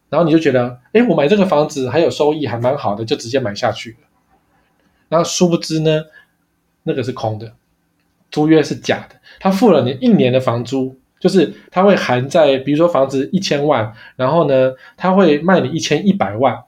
[0.08, 3.96] 然后你就觉得，哎，我买这个房子还有收益，还蛮好的，就直接买下去了。
[5.08, 6.04] 然后殊不知呢，
[6.84, 7.52] 那个是空的，
[8.30, 10.96] 租约是假的，他付了你一年的房租。
[11.22, 16.64] 就是它会含在，比如说房子一千万，然后呢，它会卖你一千一百万，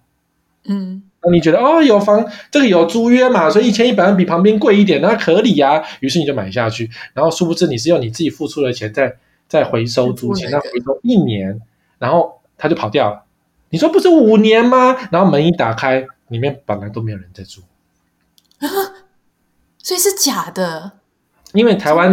[0.68, 9.16] 嗯，那你觉得哦，有房这个有租约嘛，所以一千一百万比旁边贵一点，那合理呀，啊，于是你就买下去，然后殊不知你是用你自己付出的钱在
[9.48, 11.60] 在回收租金，那回收一年，
[11.98, 13.24] 然后他就跑掉了。
[13.70, 14.96] 你说不是五年吗？
[15.10, 17.62] 然后门一打开，里面本来都没有人在住，
[18.60, 18.68] 啊，
[19.78, 20.92] 所以是假的。
[21.52, 22.12] 因为台湾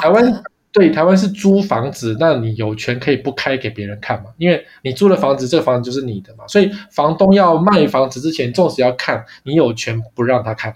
[0.00, 0.42] 台湾
[0.74, 4.30] 对台湾是租房子，那你有权可以不开给别人看嘛？
[4.38, 10.74] 因为你租了房子，这个房子就是你的嘛，所以房东要卖房子之前，纵使要看，你有权不让他看。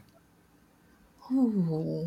[1.28, 2.06] 哦，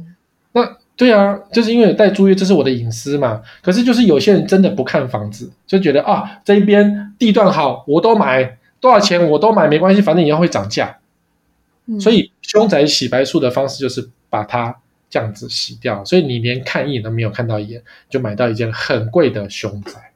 [0.54, 3.42] 那对啊，就是因为带租约，这是我的隐私嘛。
[3.62, 10.98] 可是就是有些人真的不看房子，就觉得啊，这一边地段好，我都买，多少钱我都买，没关系，反正以后会涨价。
[11.88, 14.78] 嗯、所以凶宅洗白术的方式就是把它
[15.12, 20.14] 这样子洗掉，所以你连看一眼都没有看到一眼，就买到一件很贵的凶宅。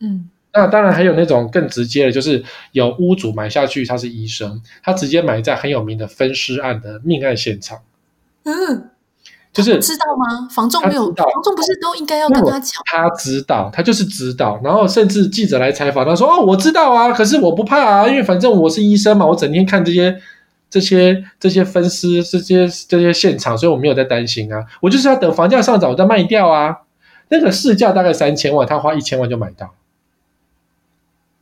[0.00, 7.78] 嗯，那当然还有那种更直接的，就是有屋主买下去，他是医生，他直接买在很有名的分尸案的命案现场。
[8.42, 8.90] 嗯，
[9.52, 10.48] 就是知道吗？
[10.50, 12.82] 房仲没有，房仲不是都应该要跟他讲？
[12.86, 14.60] 他知道，他就是知道。
[14.64, 20.20] 然后甚至记者来采访，他说：“哦，我知道啊，可是我不怕啊，因为反正我是医生嘛，我整天看这些、
[20.72, 24.64] 这些、这些分尸、这些、这些现场，所以我没有在担心啊。
[24.80, 26.78] 我就是要等房价上涨，我再卖掉啊。
[27.28, 29.74] 那个市价大概三千万，他花一千万就买到。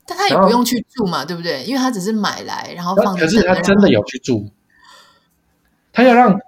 [0.05, 1.63] 但他也不用去住嘛，对不对？
[1.63, 3.17] 因为他只是买来，然后放。
[3.17, 4.51] 可是他真的有去住，
[5.93, 6.41] 他要让。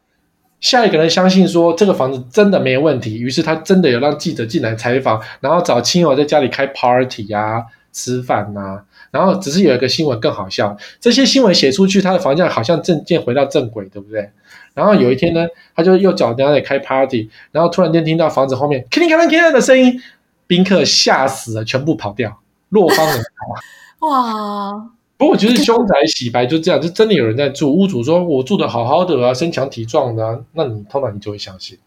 [0.61, 14.29] 下一个人相信说这个房子真的没问题，于是他真的有让记者进来采访，然后找亲友在家里开 party 呀、啊、吃饭呐、啊，然后只是有一个新闻更好笑，这些新闻写出去，他的房价好像渐渐回到正轨，对不对？
[14.75, 15.46] 然后有一天呢，
[15.77, 20.01] 他就又找人家来开 party，然后突然间听到房子后面叮叮当当叮当的声音，
[20.46, 23.22] 宾客吓死了，全部跑掉，落荒而逃。
[24.09, 24.90] 哇！
[25.18, 27.72] 不过我觉得凶宅洗白就这样，就真的有人在住。
[27.72, 31.79] 屋主说我住的好好的啊，身强体壮的啊，那你通常你就会相信。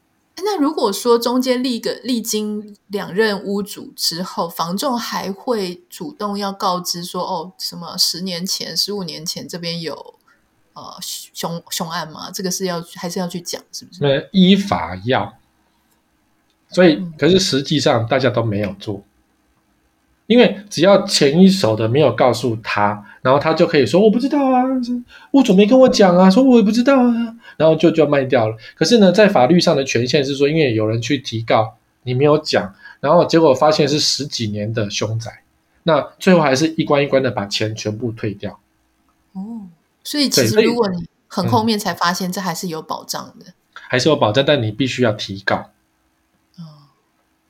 [0.44, 10.16] 那如果说中间历个历经两任屋主之后，房仲还会主动要告知说，哦，什么十年前、十五年前这边有
[10.74, 12.30] 呃凶凶案吗？
[12.32, 14.00] 这个是要还是要去讲，是不是？
[14.02, 15.38] 那依法要。
[16.70, 19.02] 所以，可是实际上大家都没有做。
[20.28, 24.64] 因为只要前一手的没有告诉他，然后他就可以说我不知道啊，
[25.32, 28.56] 物主没跟我讲啊，说我也不知道啊，然后就就卖掉了。
[28.76, 35.42] 可是呢，在法律上的权限是说，因为有人去提告，你没有讲，然后结果发现是十几年的凶宅，
[35.82, 38.60] 那最后还是一关一关的把钱全部退掉。
[39.34, 39.62] 哦，
[40.04, 45.72] 所以其实如果你很后面才发现，这还是有保障的，还是有保障，但你必须要提告。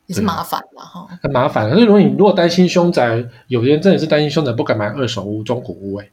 [0.07, 1.69] 也是麻烦了哈，很麻烦。
[1.71, 6.11] 所以如果你如果担心凶宅，有些人真的是担心凶宅，不敢买二手屋、中古屋诶。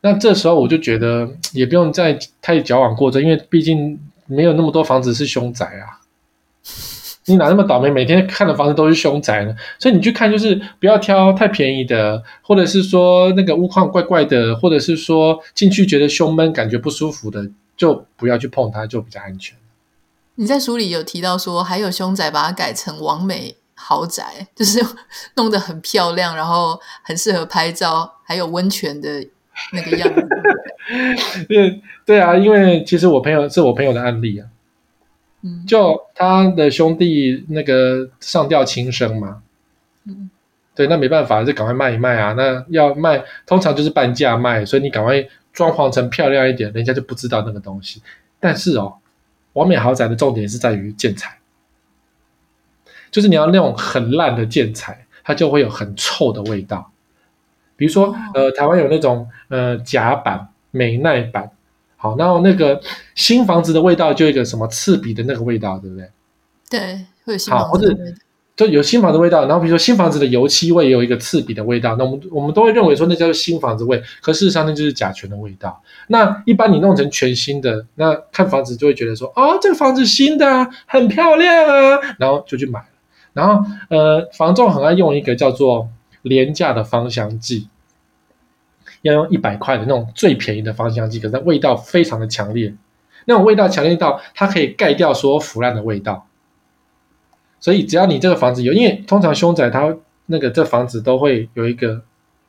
[0.00, 6.00] 那这时候我就觉得也不用再太矫枉过正，因为毕竟没有那么多房子是凶宅啊。
[7.26, 9.56] 你哪那么倒霉，每天看的房子都是凶宅呢？
[9.78, 19.56] 所以你去看，就是不要挑太便宜的，或者是说那个屋况怪怪的，或者是说进去觉得胸闷、感觉不舒服的，就不要去碰它，就比较安全。
[20.36, 24.84] 你在书里有提到说，还有凶宅把它改成完美豪宅，就是
[25.36, 29.24] 弄得很漂亮，然后很适合拍照，还有温泉的
[29.72, 30.28] 那个样子。
[31.48, 34.48] 对对啊，因为其实我朋友是我朋友的案例啊，
[35.42, 39.40] 嗯，就他的兄弟那个上吊轻生嘛，
[40.06, 40.28] 嗯，
[40.74, 42.32] 对，那没办法，就赶快卖一卖啊。
[42.32, 48.02] 那要卖，通常就是半价卖，所以你赶快装潢成漂亮一点，人家就不知道那个东西。
[48.40, 48.94] 但是哦。
[49.54, 51.38] 网美豪宅的重点是在于建材，
[53.10, 56.92] 就是你要那种很烂的建材，它就会有很臭的味道。
[57.76, 61.50] 比如说，呃，台湾有那种呃甲板、美耐板，
[61.96, 62.80] 好，然后那个
[63.16, 66.10] 新房子的味道就一个什么刺鼻的那个味道，对不对？
[66.70, 68.18] 对，会有新房子的味道。
[68.56, 75.82] 就有新房子味道，然后比如说新房子的油漆味也有一个刺鼻的味道，那我们我们都会认为说那叫做新房子味，可事实上那就是甲醛的味道。
[76.06, 82.86] 那一般你弄成全新的，那看房子就会觉得说，哦，这个房子新的，很漂亮啊，然后就去买了。
[83.32, 85.88] 然后呃，房仲很爱用一个叫做
[86.22, 87.68] 廉价的芳香剂，
[89.02, 92.72] 要用一百块的那种最便宜的芳香剂，可是它味道非常的强烈，
[93.24, 96.28] 那种味道强烈到它可以盖掉所有腐烂的味道。
[97.64, 99.96] 所以只要你这个房子有，因为通常凶宅它
[100.26, 101.98] 那个这房子都会有一个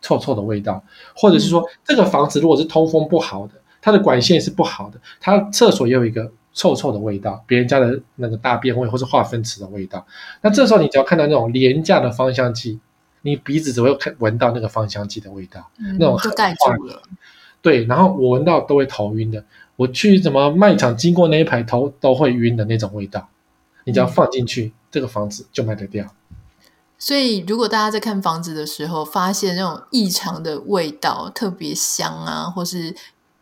[0.01, 0.83] 臭臭的味道，
[1.15, 10.05] 或者是说这个房子如果是通风不好的，它的管线是不好的，它厕所也有一个臭臭的味道，别人家的那个大便味或是化粪池的味道，
[10.41, 12.77] 那这时候你只要看到那种廉价的芳香剂，
[13.21, 17.01] 你鼻子只会看闻到那个芳香剂的味道，嗯、那种就盖住了。
[17.61, 19.41] 对，然后我闻到都会头晕的，
[19.77, 23.29] 我去什么卖场经过那一排头都会晕的那种味道，
[23.85, 24.65] 你只要放进去。
[24.65, 26.07] 嗯这个房子就卖得掉，
[26.97, 32.95] 所以如果大家在看房子的时候，发现那种异常的味道，特别香啊，或是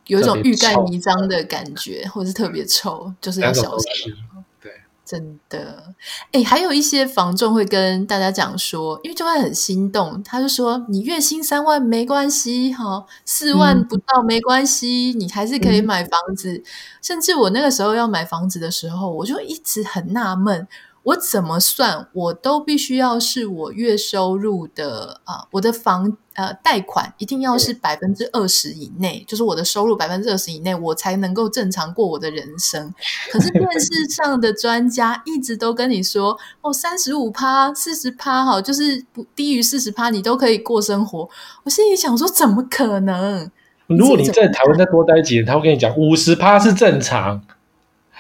[0.08, 4.16] 有一种欲盖弥彰的感觉，或是特别臭，就是要小心。
[4.60, 4.72] 对，
[5.06, 5.94] 真的，
[6.32, 16.54] 哎，还有一些房仲会跟大家讲说，因为就会很心动，他就说你月薪三万没关系，哈，四万不到没关系，嗯、你还是可以买房子。
[16.54, 16.64] 嗯、
[17.04, 20.68] 甚至我那个时候要买房子的时候，我就一直很纳闷。
[21.04, 32.94] 我怎么算，我都必须要是我月收入的啊、呃，我的房呃贷款一定要是百分之二十以内，就是我的收入百分之二十以内，我才能够正常过我的人生。
[33.32, 41.30] 可是电视上的专家一直都跟你说，哦，三十五趴、四十趴，哈，就是不低于四十趴，你都可以过生活。
[41.64, 43.52] 我心里想说，怎么可能？
[43.88, 47.42] 如果你在台湾再多待几年，他会跟你讲五十趴是正常。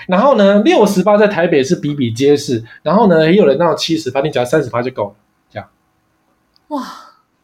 [0.08, 2.64] 然后呢，六十趴在台北是比比皆是。
[2.82, 5.16] 然后呢，也有人到七十趴，你只要三十趴就够了，
[5.49, 5.68] 这样。
[6.70, 6.84] 哇，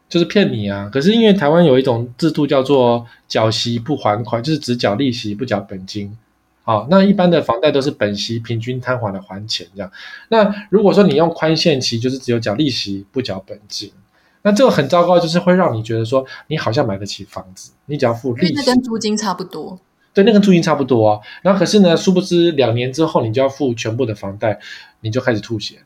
[0.08, 0.90] 就是骗你啊！
[0.92, 6.16] 可是因为台湾有一种制度叫做缴息不还款，就是只缴利息不缴本金。
[6.62, 9.90] 好，那一般的房贷都是本息平均摊还的还钱这样。
[10.28, 13.90] 那如果说你用宽限期，就是只有缴利息不缴本金，
[14.42, 19.80] 那这个很糟糕，就是会让你觉得说你好像买得起房子，你只要付利息，那跟租金差不多。
[20.22, 24.58] 对，那个租金差不多啊，然后可是呢，殊不知两年之后你就要付全部的房贷，
[25.00, 25.82] 你就开始吐血了，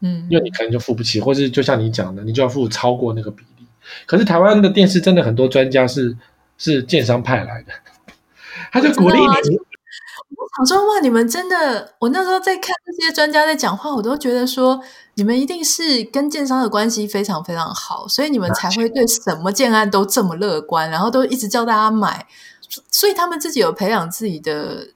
[0.00, 3.66] 嗯，因为你可能就付不起，或是就像你讲的，你就要付超过那个比例。
[4.06, 6.16] 可是台湾的电视真的很多专家是
[6.56, 7.72] 是建商派来的，
[8.72, 9.58] 他就鼓励你。
[10.36, 14.80] 我想说哇，你们真的，我那时候在看这些专家在讲话，我都觉得说
[15.14, 22.26] 你们一定是跟建商的关系非常非常好，所以你们才会对什么建案都这么乐观，然后都一直叫大家买。
[22.90, 24.86] 所以他们自己有培养自己的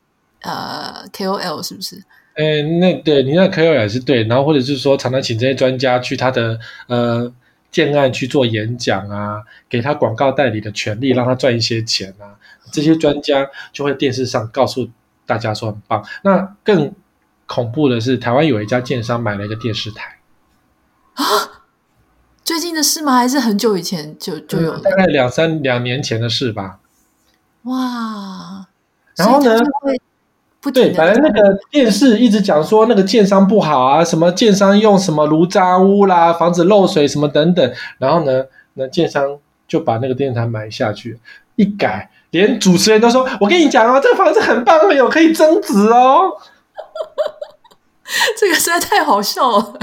[0.43, 2.03] 呃 KOL 是不是？
[2.35, 6.59] 哎，那对你那 KOL 也是对，然后或者是说常常请这些专家去他的
[6.89, 7.33] 呃
[7.70, 12.35] 建案去做演讲啊，给他广告代理的权利，让他赚一些钱啊。
[12.72, 14.89] 这些专家就会电视上告诉
[15.27, 16.05] 大家说很棒。
[16.22, 16.93] 那更
[17.47, 20.18] 恐怖的是，台湾有一家建商买了一个电视台
[21.14, 21.22] 啊，
[22.45, 23.16] 最近的事吗？
[23.16, 24.77] 还是很久以前就就有？
[24.79, 26.81] 大概两三两年前的事吧。
[27.65, 28.67] 哇，
[29.17, 29.59] 然后呢？
[30.73, 37.73] 对，本来那个电视一直讲说那个建商不好啊，什么建商用什么炉渣屋啦，房子漏水什么等等。
[37.99, 39.39] 然后呢，那建商
[39.69, 41.19] 就把那个电视台买下去，
[41.57, 46.33] 一改，连主持人都说：“我跟你讲哦，这个房子很棒，有可以增值哦。
[48.41, 49.79] ”这个实在太好笑了。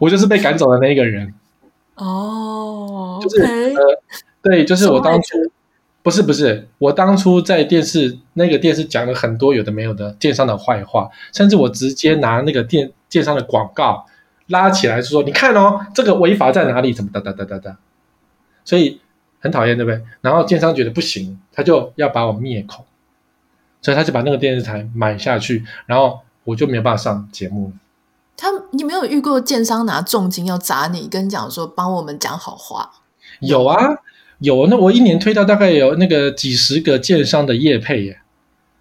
[0.00, 1.34] 我就是被赶走的那一个人。
[1.96, 4.00] 哦，就是呃，
[4.42, 5.36] 对，就是我当初。
[6.06, 14.06] 不是不是，我当初在电视那个电视讲了很多有的没有的电商的坏话，甚至我直接拿那个电电商的广告
[14.46, 16.92] 拉起来说：“你看哦，这个违法在哪里？
[16.92, 17.76] 怎么哒哒哒哒哒。”
[18.64, 19.00] 所以
[19.40, 20.00] 很讨厌，对不对？
[20.20, 22.84] 然后电商觉得不行，他就要把我灭口，
[23.82, 27.72] 所以他就把那个电视台买下去，然后我就没有办法上节目了。
[28.36, 32.92] 他，你没有遇过建商拿重金要砸你，跟你讲说帮我们讲好话？
[33.40, 33.96] 有啊。
[34.38, 38.20] 有，那我一年推掉大概有那个几十个建商的业配耶，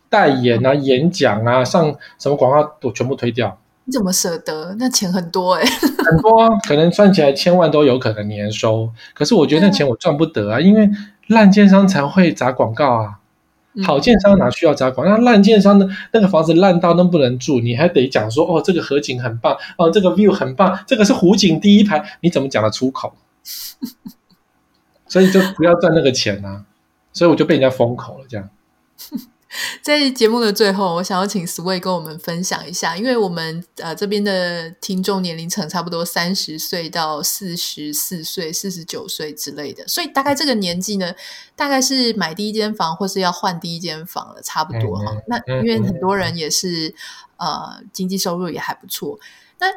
[0.09, 3.57] 代言啊、演讲啊、上什么广告都全部推掉。
[3.85, 4.75] 你怎么舍得？
[4.79, 8.89] 那钱很多哎，很多，可能算起来千万都有可能年收。
[9.13, 10.89] 可是我觉得那钱我赚不得啊，因为
[11.27, 13.19] 烂建商才会砸广告啊，
[13.83, 15.15] 好建商哪需要砸广告？
[15.15, 23.13] 那烂建商的那个房子烂到都不能住，你还得讲说哦，这个河景很棒，哦，这个 view 很棒，这个是湖景第一排，你怎么讲得出口？
[25.15, 26.65] 所以就不要赚那个钱啊，
[27.13, 28.25] 所以我就被人家封口了。
[28.27, 28.49] 这样，
[29.81, 41.13] 在节目的最后，我想要请 Sway 跟我们分享一下，因为我们呃这边的听众年龄层差不多三十岁到四十四岁、四十九岁之类的，所以大概这个年纪呢，
[41.55, 45.15] 大概是买第一间房或是要换第一间房了，差不多哈。
[45.27, 46.93] 那因为很多人也是
[47.37, 49.17] 呃经济收入也还不错，
[49.59, 49.67] 那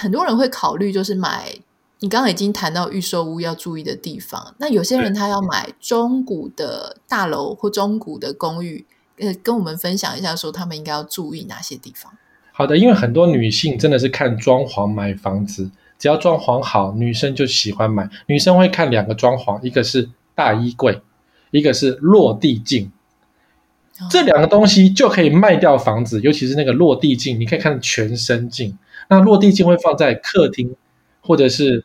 [0.00, 1.58] 很多人会考虑就是买。
[2.00, 8.86] 你刚刚已经谈到预售屋要注意的地方，那有些人他要买中古的大楼或中古的公寓，
[9.18, 12.12] 呃，跟我们分享一下，说他们应该要注意哪些地方？
[12.52, 18.08] 好的，因为很多女性真的是看装潢买房子，只要装潢好，女生就喜欢买。
[18.26, 21.02] 女生会看两个装潢，一个是大衣柜，
[21.50, 22.92] 一个是落地镜，
[23.98, 26.20] 哦、这两个东西就可以卖掉房子。
[26.20, 28.78] 尤其是那个落地镜，你可以看全身镜。
[29.10, 30.76] 那落地镜会放在客厅。
[31.20, 31.84] 或者是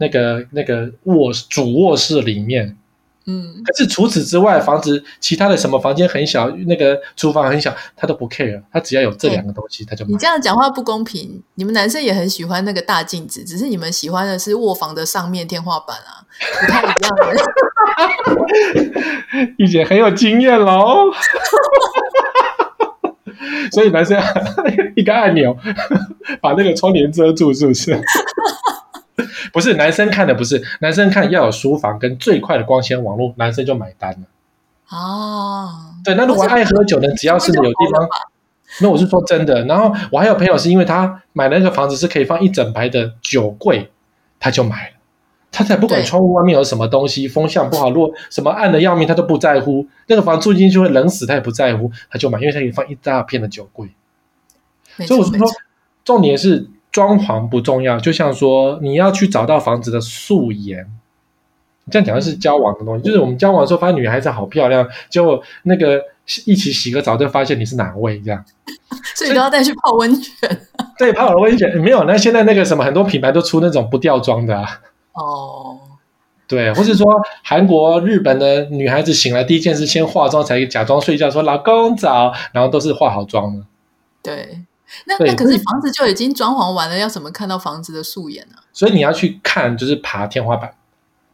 [0.00, 2.74] 那个那个卧主卧室里面，
[3.26, 10.12] 嗯，可是除此之外，房子其他的什么房间很小，那个厨房很小，他都不 care，他只要有这两个东西，他就买。
[10.12, 16.24] 你这样讲话不公平，你们男生也很喜欢那个大镜子，只是你们喜欢的是卧房的上面天花板啊，
[16.60, 17.36] 不太一样的。
[19.58, 21.12] 玉姐很有经验喽。
[23.72, 24.20] 所以男生
[24.96, 25.56] 一个按钮
[26.40, 27.92] 把那个窗帘遮住，是不是？
[29.52, 34.96] 不是，男生看的不是，男生看要有书房跟最快的光纤网络，男生就买单了。
[34.96, 35.68] 哦，
[36.04, 38.08] 对，那如果爱喝酒的，只要是有地方，
[38.80, 39.64] 那我是说真的。
[39.64, 43.90] 然后我还有朋友是因为他买那个房子是可以放一整排的酒柜，
[44.38, 44.96] 他就买了。
[45.52, 49.84] 他才不管窗户外面有什么东西，风向不好，如果什么暗的要命，他都不在乎。
[50.06, 53.88] 那个房住进去会冷死，他也不在乎，他就买，因为他可以放一大片的酒柜。
[55.06, 55.48] 所以我是说，
[56.04, 60.86] 重点是装潢不重要，就像说你要去找到房子的素颜。
[61.90, 66.00] 这样讲的是交往的东西，就是我们交往的时候发现女孩子好漂亮，结果那个
[66.44, 68.44] 一起洗个澡就发现你是哪位这样，
[69.16, 70.60] 所以都要带去泡温泉。
[70.96, 72.04] 对，泡了温泉没有？
[72.04, 74.80] 那现在那个什么，很多品牌都出那种不掉妆的啊。
[75.14, 75.80] 哦，
[76.46, 83.64] 对，或是说韩国、日本的女孩子醒来第一件事先化妆，才假装睡觉，说老公早，然后都是化好妆的。
[84.22, 84.60] 对，
[85.06, 88.56] 那那可是房子就已经装潢完了，要怎么看到房子的素颜呢？
[88.72, 90.72] 所以你要去看，就是爬天花板，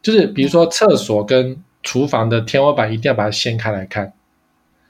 [0.03, 4.13] 就是比如说厕所跟厨房的天花板一定要把它掀开来看，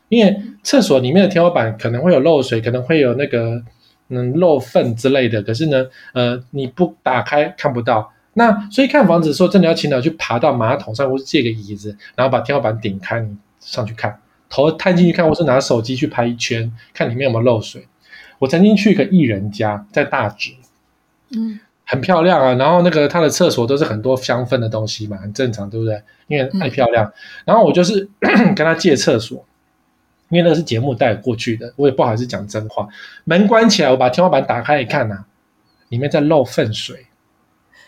[0.09, 3.63] 因为厕所里面的天花板可能会有漏水，可能会有那个
[4.09, 8.13] 嗯漏粪之类的，可是呢，呃，你不打开看不到。
[8.35, 17.89] 那所以看房子的时候，真的要勤劳去爬到马桶上，或是借个椅子，然后把天花板顶开，你上去看，头探进去看，或是拿手机去拍一圈，看里面有没有漏水。
[18.39, 20.53] 我曾经去一个艺人家，在大直，
[21.31, 22.55] 嗯，很漂亮啊。
[22.55, 26.03] 然后那个他的厕所都是很多香氛的东西嘛，很正常，对不对？
[26.27, 27.05] 因为太漂亮。
[27.07, 27.13] 嗯、
[27.47, 29.45] 然后我就是 跟他借厕所，
[30.29, 32.89] 因为那个是节目带过去的，我也不好意思讲真话。
[33.25, 35.27] 门关起来，我把天花板打开一看呐、啊，
[35.89, 37.07] 里面在漏粪水。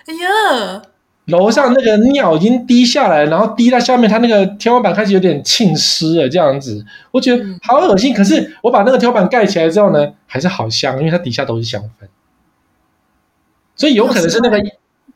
[0.07, 0.83] 哎呀，
[1.29, 8.13] 楼上那个尿已经滴下来，然后滴到下面，它那个天花板开始有点浸湿了，这样子，我觉得好恶心。
[8.13, 12.07] 可是我把那个天花板盖起来之后呢，还是好香，因为它底下都是香氛，
[13.77, 14.59] 所以有可能是那个。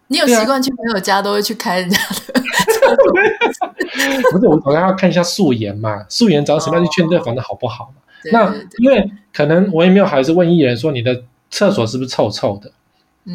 [0.09, 2.35] 你有习惯去朋友家都会去开人家的
[4.31, 8.03] 不是，我总要看一下素颜嘛，素颜长什么样去确认这房子好不好嘛？
[8.31, 12.71] 那因为可能我也没有好意思问艺人说，你的厕所是不是臭臭的？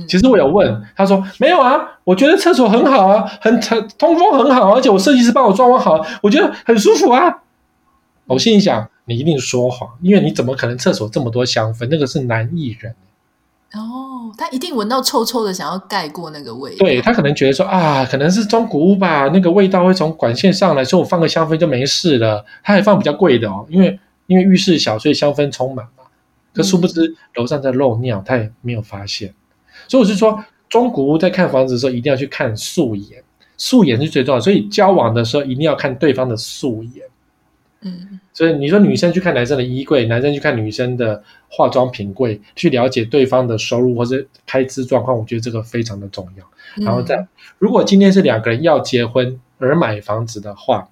[0.08, 3.60] 其实我有问，他说没有啊，我觉得厕所很好啊，很
[3.98, 7.44] 通风很好，而且我设计师帮我装潢好，我觉得很舒服啊。
[8.26, 11.88] 我心里想，你一定说谎，因为你怎么可能厕所这么多香氛？
[11.90, 12.94] 那个是男艺人
[13.74, 16.78] 哦，他一定闻到臭臭的，想要盖过那个味道。
[16.80, 22.44] 对，他可能觉得说啊，可能是中古屋吧，那个味道会从管线上来，所以我放个香氛就没事了。
[22.64, 26.04] 他还放比较贵的哦，因为因为浴室小，所以香氛充满嘛。
[26.54, 29.34] 可殊不知楼上在漏尿，他也没有发现。
[29.88, 33.24] 所以我是说，中古屋在看房子的时候，一定要去看素颜，
[33.58, 34.42] 素颜是最重要。
[34.42, 37.06] 所以交往的时候，一定要看对方的素颜。
[37.82, 46.84] 嗯，所以你说女生去看男生的衣柜，男生去看女生的化妆品柜，去了解对方的收入或者开支状况，我觉得这个非常的重要。
[46.84, 47.28] 然后再，
[47.60, 50.90] 如果今天是两个人要结婚而买房子的话，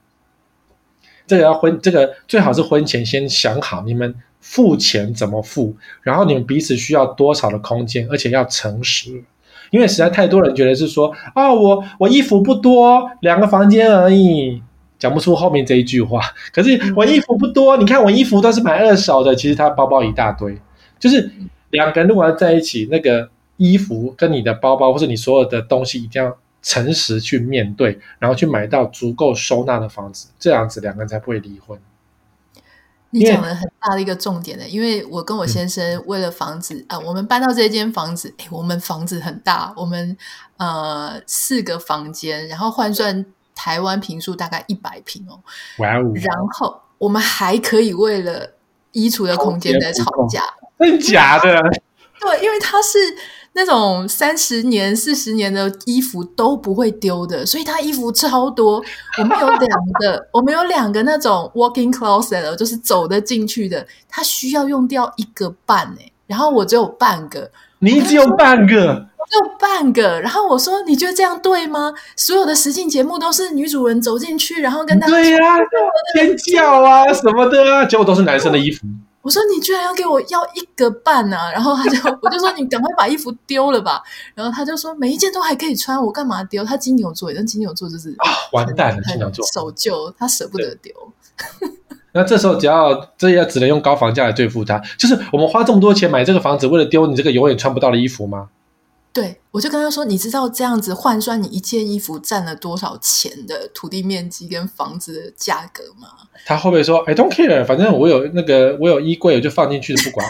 [1.27, 4.15] 这个要婚，这个最好是婚前先想好你们。
[4.47, 5.75] 付钱怎么付？
[6.03, 9.23] 然后你们彼此需要多少的空间，而且要诚实，
[9.71, 14.61] 因为实在太多人觉得是说啊、哦，我我衣服不多，两个房间而已，
[14.99, 16.21] 讲不出后面这一句话。
[16.53, 20.55] 可是我衣服不多，你看我衣服都是买二手的，其实他包包一大堆。
[20.99, 21.31] 就是
[21.71, 23.27] 两个人如果要在一起，那个
[23.57, 31.79] 衣服跟你的包包或者你所有的东西一定要诚实去面对，然后去买到足够收纳的房子，这样子两个人才不会离婚。
[33.11, 40.17] 你讲的很大的一个重点的，因为我跟我先生为了房子啊、嗯呃，我们搬到这间房子，哎，我们房子很大，我们
[40.57, 45.39] 呃四个房间，然后换算台湾平数大概一百平哦，
[45.77, 48.51] 哇哦，然后我们还可以为了
[48.91, 50.41] 衣橱的空间在吵架，
[50.79, 51.61] 真的假的？
[52.19, 52.97] 对，因为他是。
[53.57, 58.83] 那种三十年、四十年的衣服都不会丢的，所以他衣服超多。
[59.17, 59.69] 我们有两
[60.01, 63.87] 个，我们有两个那种 walking closet，就是走得进去的。
[64.09, 67.49] 他需要用掉一个半诶，然后我只有半个。
[67.79, 70.19] 你只有半个，只有半个。
[70.19, 75.59] 然后我说：“你觉得这样对吗？”所有的实境节目都是女主人走进去，然后跟大家对呀、啊，
[76.15, 78.85] 尖叫啊什么的啊，结果都是男生的衣服。
[79.25, 81.51] 我说，你居然要给我要一个半啊！
[81.51, 83.99] 然后他就我就说，你赶快把衣服丢了吧。
[84.35, 86.63] 然后他就说，每一件都还可以穿，我干嘛丢？
[86.63, 90.93] 他金牛座，但金牛座就是啊，完蛋了，金牛座守旧，他舍不得丢。
[92.13, 98.49] 那这时候只要这要只能用高房价来对付他，就是我们花这么多钱买这个房子，为了丢你这个永远穿不到的衣服吗？
[99.15, 106.09] 对，我就跟他说：“你知道这样子换算你一件衣服占了多少钱的土地面积跟房子的价格吗？”
[106.45, 110.27] 他会不会说：“I don't care，反正我有那个我有衣柜，我就放进去不管。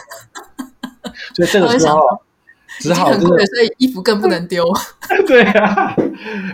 [1.34, 2.00] ”所以这个时候
[2.80, 4.64] 只好所以衣服更不能丢。
[5.26, 5.96] 对啊，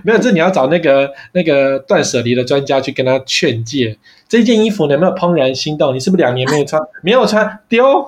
[0.05, 3.99] 没有这你要找那个那个断舍离的专家去跟他劝诫。
[4.29, 5.93] 这件衣服你有没有怦然心动？
[5.93, 6.81] 你是不是两年没有穿？
[7.03, 8.07] 没有穿丢。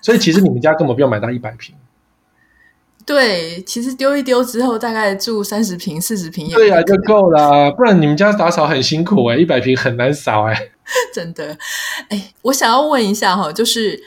[0.00, 1.74] 所以其实你们家根本不用买到一百坪。
[3.08, 7.72] 对，其实丢一丢之后，大概住三十平、四十平也对啊，就够了。
[7.72, 10.72] 不然你们家打扫很辛苦哎、欸，一百平很难扫哎、欸。
[11.10, 11.56] 真的，
[12.10, 13.98] 哎，我想要问一下哈，就是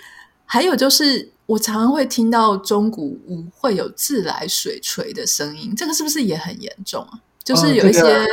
[0.45, 7.19] 还有就是，我常常会听到中古屋会有自来水锤的声音，这个是不是也很严重啊？
[7.43, 8.25] 就是有一些、哦这个、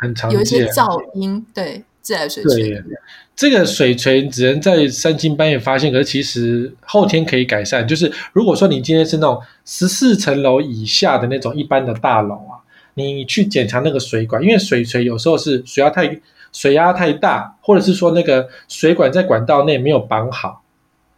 [0.00, 2.82] 很常，有一些噪音，对，自来水锤。
[3.36, 7.86] 这个水锤只能在三更半夜发现，可是其实后天可以改善。
[7.86, 12.62] 就是如果说你今天是那种十四层楼以下的那种一般的大楼啊，
[12.94, 16.20] 你去检查那个水管，因为水锤有时候是水压太
[16.52, 20.62] 水压太大，或者是说那个水管在管道内没有绑好，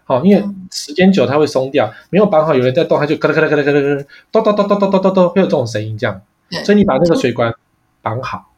[0.05, 6.19] 好，因为时间久它会松掉，没有绑好，有人在动，它就咔啦咔啦咔啦咔啦咔啦，咚咚咚咚咚咚咚咚，会有这种声音，这样，
[6.65, 7.53] 所以你把那个水管
[8.01, 8.51] 绑好。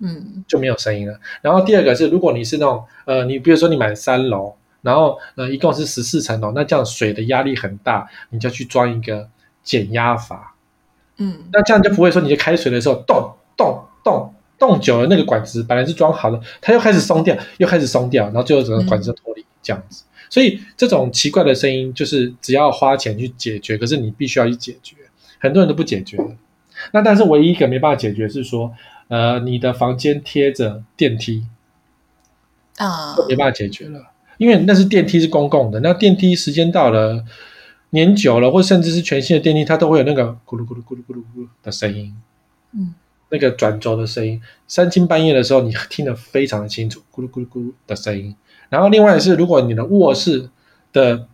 [0.00, 1.18] 嗯，就没有声音了。
[1.40, 9.28] 然后第二个是，如果你是那种呃，你比如说你买三楼，然后呃，一共是十四层楼，那这样水的压力很大，你就去装一个
[9.62, 10.54] 减压阀。
[11.18, 20.04] 嗯，那这样就不会说你在开水的时候动动动动久了，那个管子本来是装好的，它又开始松掉，又开始松掉，然后最后整个管子脱离这样子。
[20.28, 24.96] 所以这种奇怪的声音，就是只要花钱去解决，可是你必须要去解决，
[25.38, 26.18] 很多人都不解决。
[26.92, 28.70] 那但是唯一一个没办法解决是说。
[29.08, 31.46] 呃，你的房间贴着电梯。
[32.76, 37.24] 啊，没办法解决了，因为那是电梯是公共的，那电梯时间到了，
[37.90, 42.12] 年久了，或甚至是全新的电梯，它都会有那个咕噜咕噜咕噜咕噜咕噜的声音，
[42.72, 42.92] 嗯，
[43.28, 48.34] 那个转轴的声音，三更半夜的时候，你听得非常的清楚，咕噜咕噜咕噜的声音。
[48.68, 50.50] 然后另外是，如果你的卧室
[50.92, 51.28] 的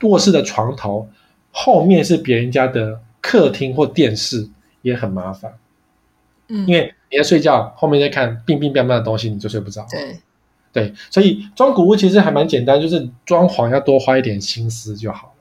[0.00, 1.10] 卧室的床头
[1.50, 4.48] 后面是别人家的客厅或电视，
[4.80, 5.52] 也很麻烦。
[6.50, 9.86] 嗯，因为你在睡觉，后面在看冰冰冰冰的东西，你就睡不着。
[9.90, 10.20] 对，
[10.72, 15.32] 对，所以装古物其实还蛮简单，就是装潢要多花一点心思就好了。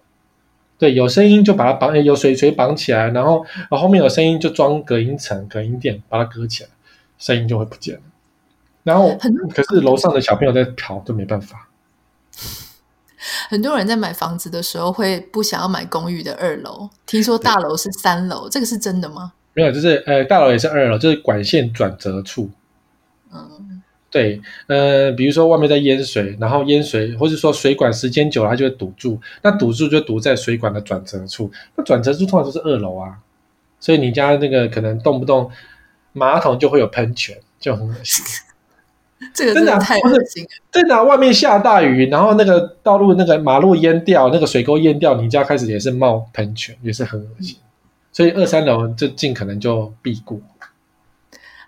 [0.77, 6.69] 对，有声音就把它绑，有水锤绑起来，然后然后后面有声音就装隔音层、隔音垫把它隔起来，
[7.17, 8.01] 声音就会不见了。
[8.83, 9.09] 然后
[9.53, 11.67] 可是楼上的小朋友在跑，就没办法。
[13.49, 19.33] 很多人在买房子的时候会不想要买公寓的二楼，听说大楼是三楼，这个是真的吗？
[19.59, 22.49] 没有，就是呃，大楼也是二楼，就是管线转折处。
[23.33, 29.19] 嗯，对，呃，比如说外面在淹水，然后淹水，或者说水管时间久了，它就会堵住。
[29.41, 31.51] 那堵住就堵在水管的转折处。
[31.75, 33.17] 那转折处通常都是二楼啊，
[33.81, 35.51] 所以你家那个可能动不动
[36.13, 38.23] 马桶就会有喷泉，就很恶心。
[39.35, 40.49] 这个真的太恶心了。
[40.71, 47.57] 真的，外面下大雨，然后那个道路那个马路淹掉，那个水沟淹掉，你家开始也是冒喷泉，也是很恶心。
[47.59, 47.68] 嗯
[48.19, 50.37] 所以二三楼就尽可能就避过。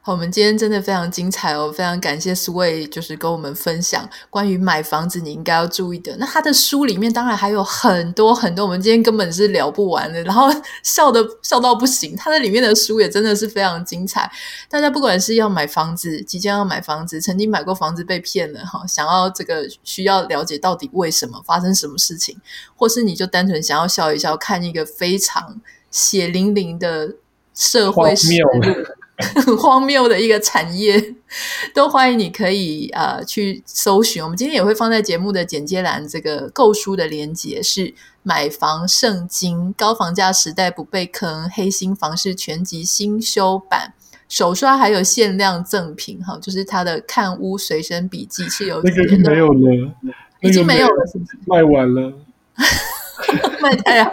[0.02, 6.14] 好，我们今天真的非常精彩哦，非常感谢 Sway，就是跟我们分享关于买房子你应该要注意的。
[6.18, 10.50] 那他的书里面当然还有很多很多，我们今天根本是聊不完的，然后
[10.84, 12.18] 笑的笑到不行。
[12.18, 14.30] 他的里面的书也真的是非常精彩。
[14.68, 22.38] 大家不管是要买房子，即将要买房子，曾经买过房子被骗了哈，想要这个需要了解到底为什么发生什么事情，
[22.76, 25.62] 或是你就单纯想要笑一笑，看一个非常。
[25.92, 27.16] 血淋淋的
[27.54, 28.50] 社会实录，
[29.36, 31.16] 很 荒谬的一个产业，
[31.76, 34.24] 都欢迎你可以呃去搜寻。
[34.24, 37.88] 我们今天也会放在节目的简介栏，这个购书的连接是
[38.24, 43.94] 《买房圣经：高房价时代不被坑黑心房市全集新修版》，
[44.28, 49.94] 手刷还有限量赠品哈，就是他的看屋随身笔记是有那个没有了，
[50.42, 52.14] 已经没有了，是不是卖完了？
[53.62, 54.12] 卖太好。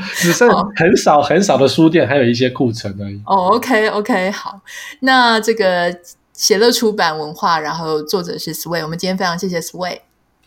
[0.16, 3.20] 只剩很少很少的书店，还有一些库存而已。
[3.26, 4.60] 哦、oh,，OK OK，好，
[5.00, 5.94] 那这个
[6.32, 9.98] 写乐出版文化，然后作者是 Sway，我们今天非常谢谢 Sway，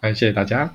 [0.01, 0.73] 谢谢大家。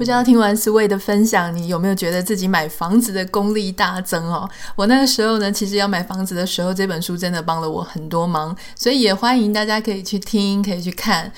[0.00, 4.48] 不知道听完 Sway 的分享，你有没有觉得自己买房子的功力大增哦？
[4.74, 11.30] 我那个时候呢，其实要买房子的时候，这本书真的帮了我很多忙，所以也欢迎大家可以去听，可以去看。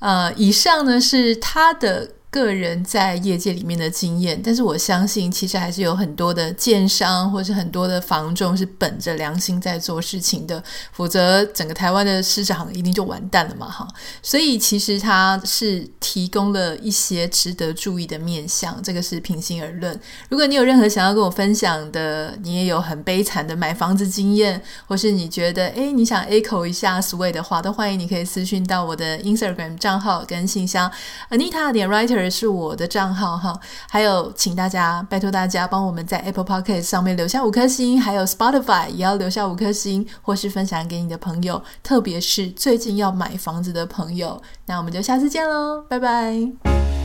[0.00, 10.62] 呃，以上呢是他的个人在业界里面的经验，但是我相信其实还是有很多的建商或是很多的房仲是本着良心在做事情的，
[10.92, 13.88] 否则整个台湾的市场一定就完蛋了嘛哈。
[14.22, 19.98] 所以其实它是提供了一些值得注意的面向，这个是平心而论。
[20.28, 30.88] 如果你有任何想要跟我分享的，你也有很悲惨的买房子经验，或是你觉得诶你想 echo 一下 Sway 的话，都欢迎你可以私讯到我的 Instagram 账号跟信箱
[31.30, 32.19] Anita 点 Writer。
[32.28, 33.58] 是我的账号哈，
[33.88, 44.42] 还有请大家拜托大家帮我们在 Apple Podcast 上面留下五颗星，还有 Spotify 也要留下五颗星，或是分享给你的朋友，特别是最近要买房子的朋友。
[44.66, 46.99] 那我们就下次见喽，拜拜。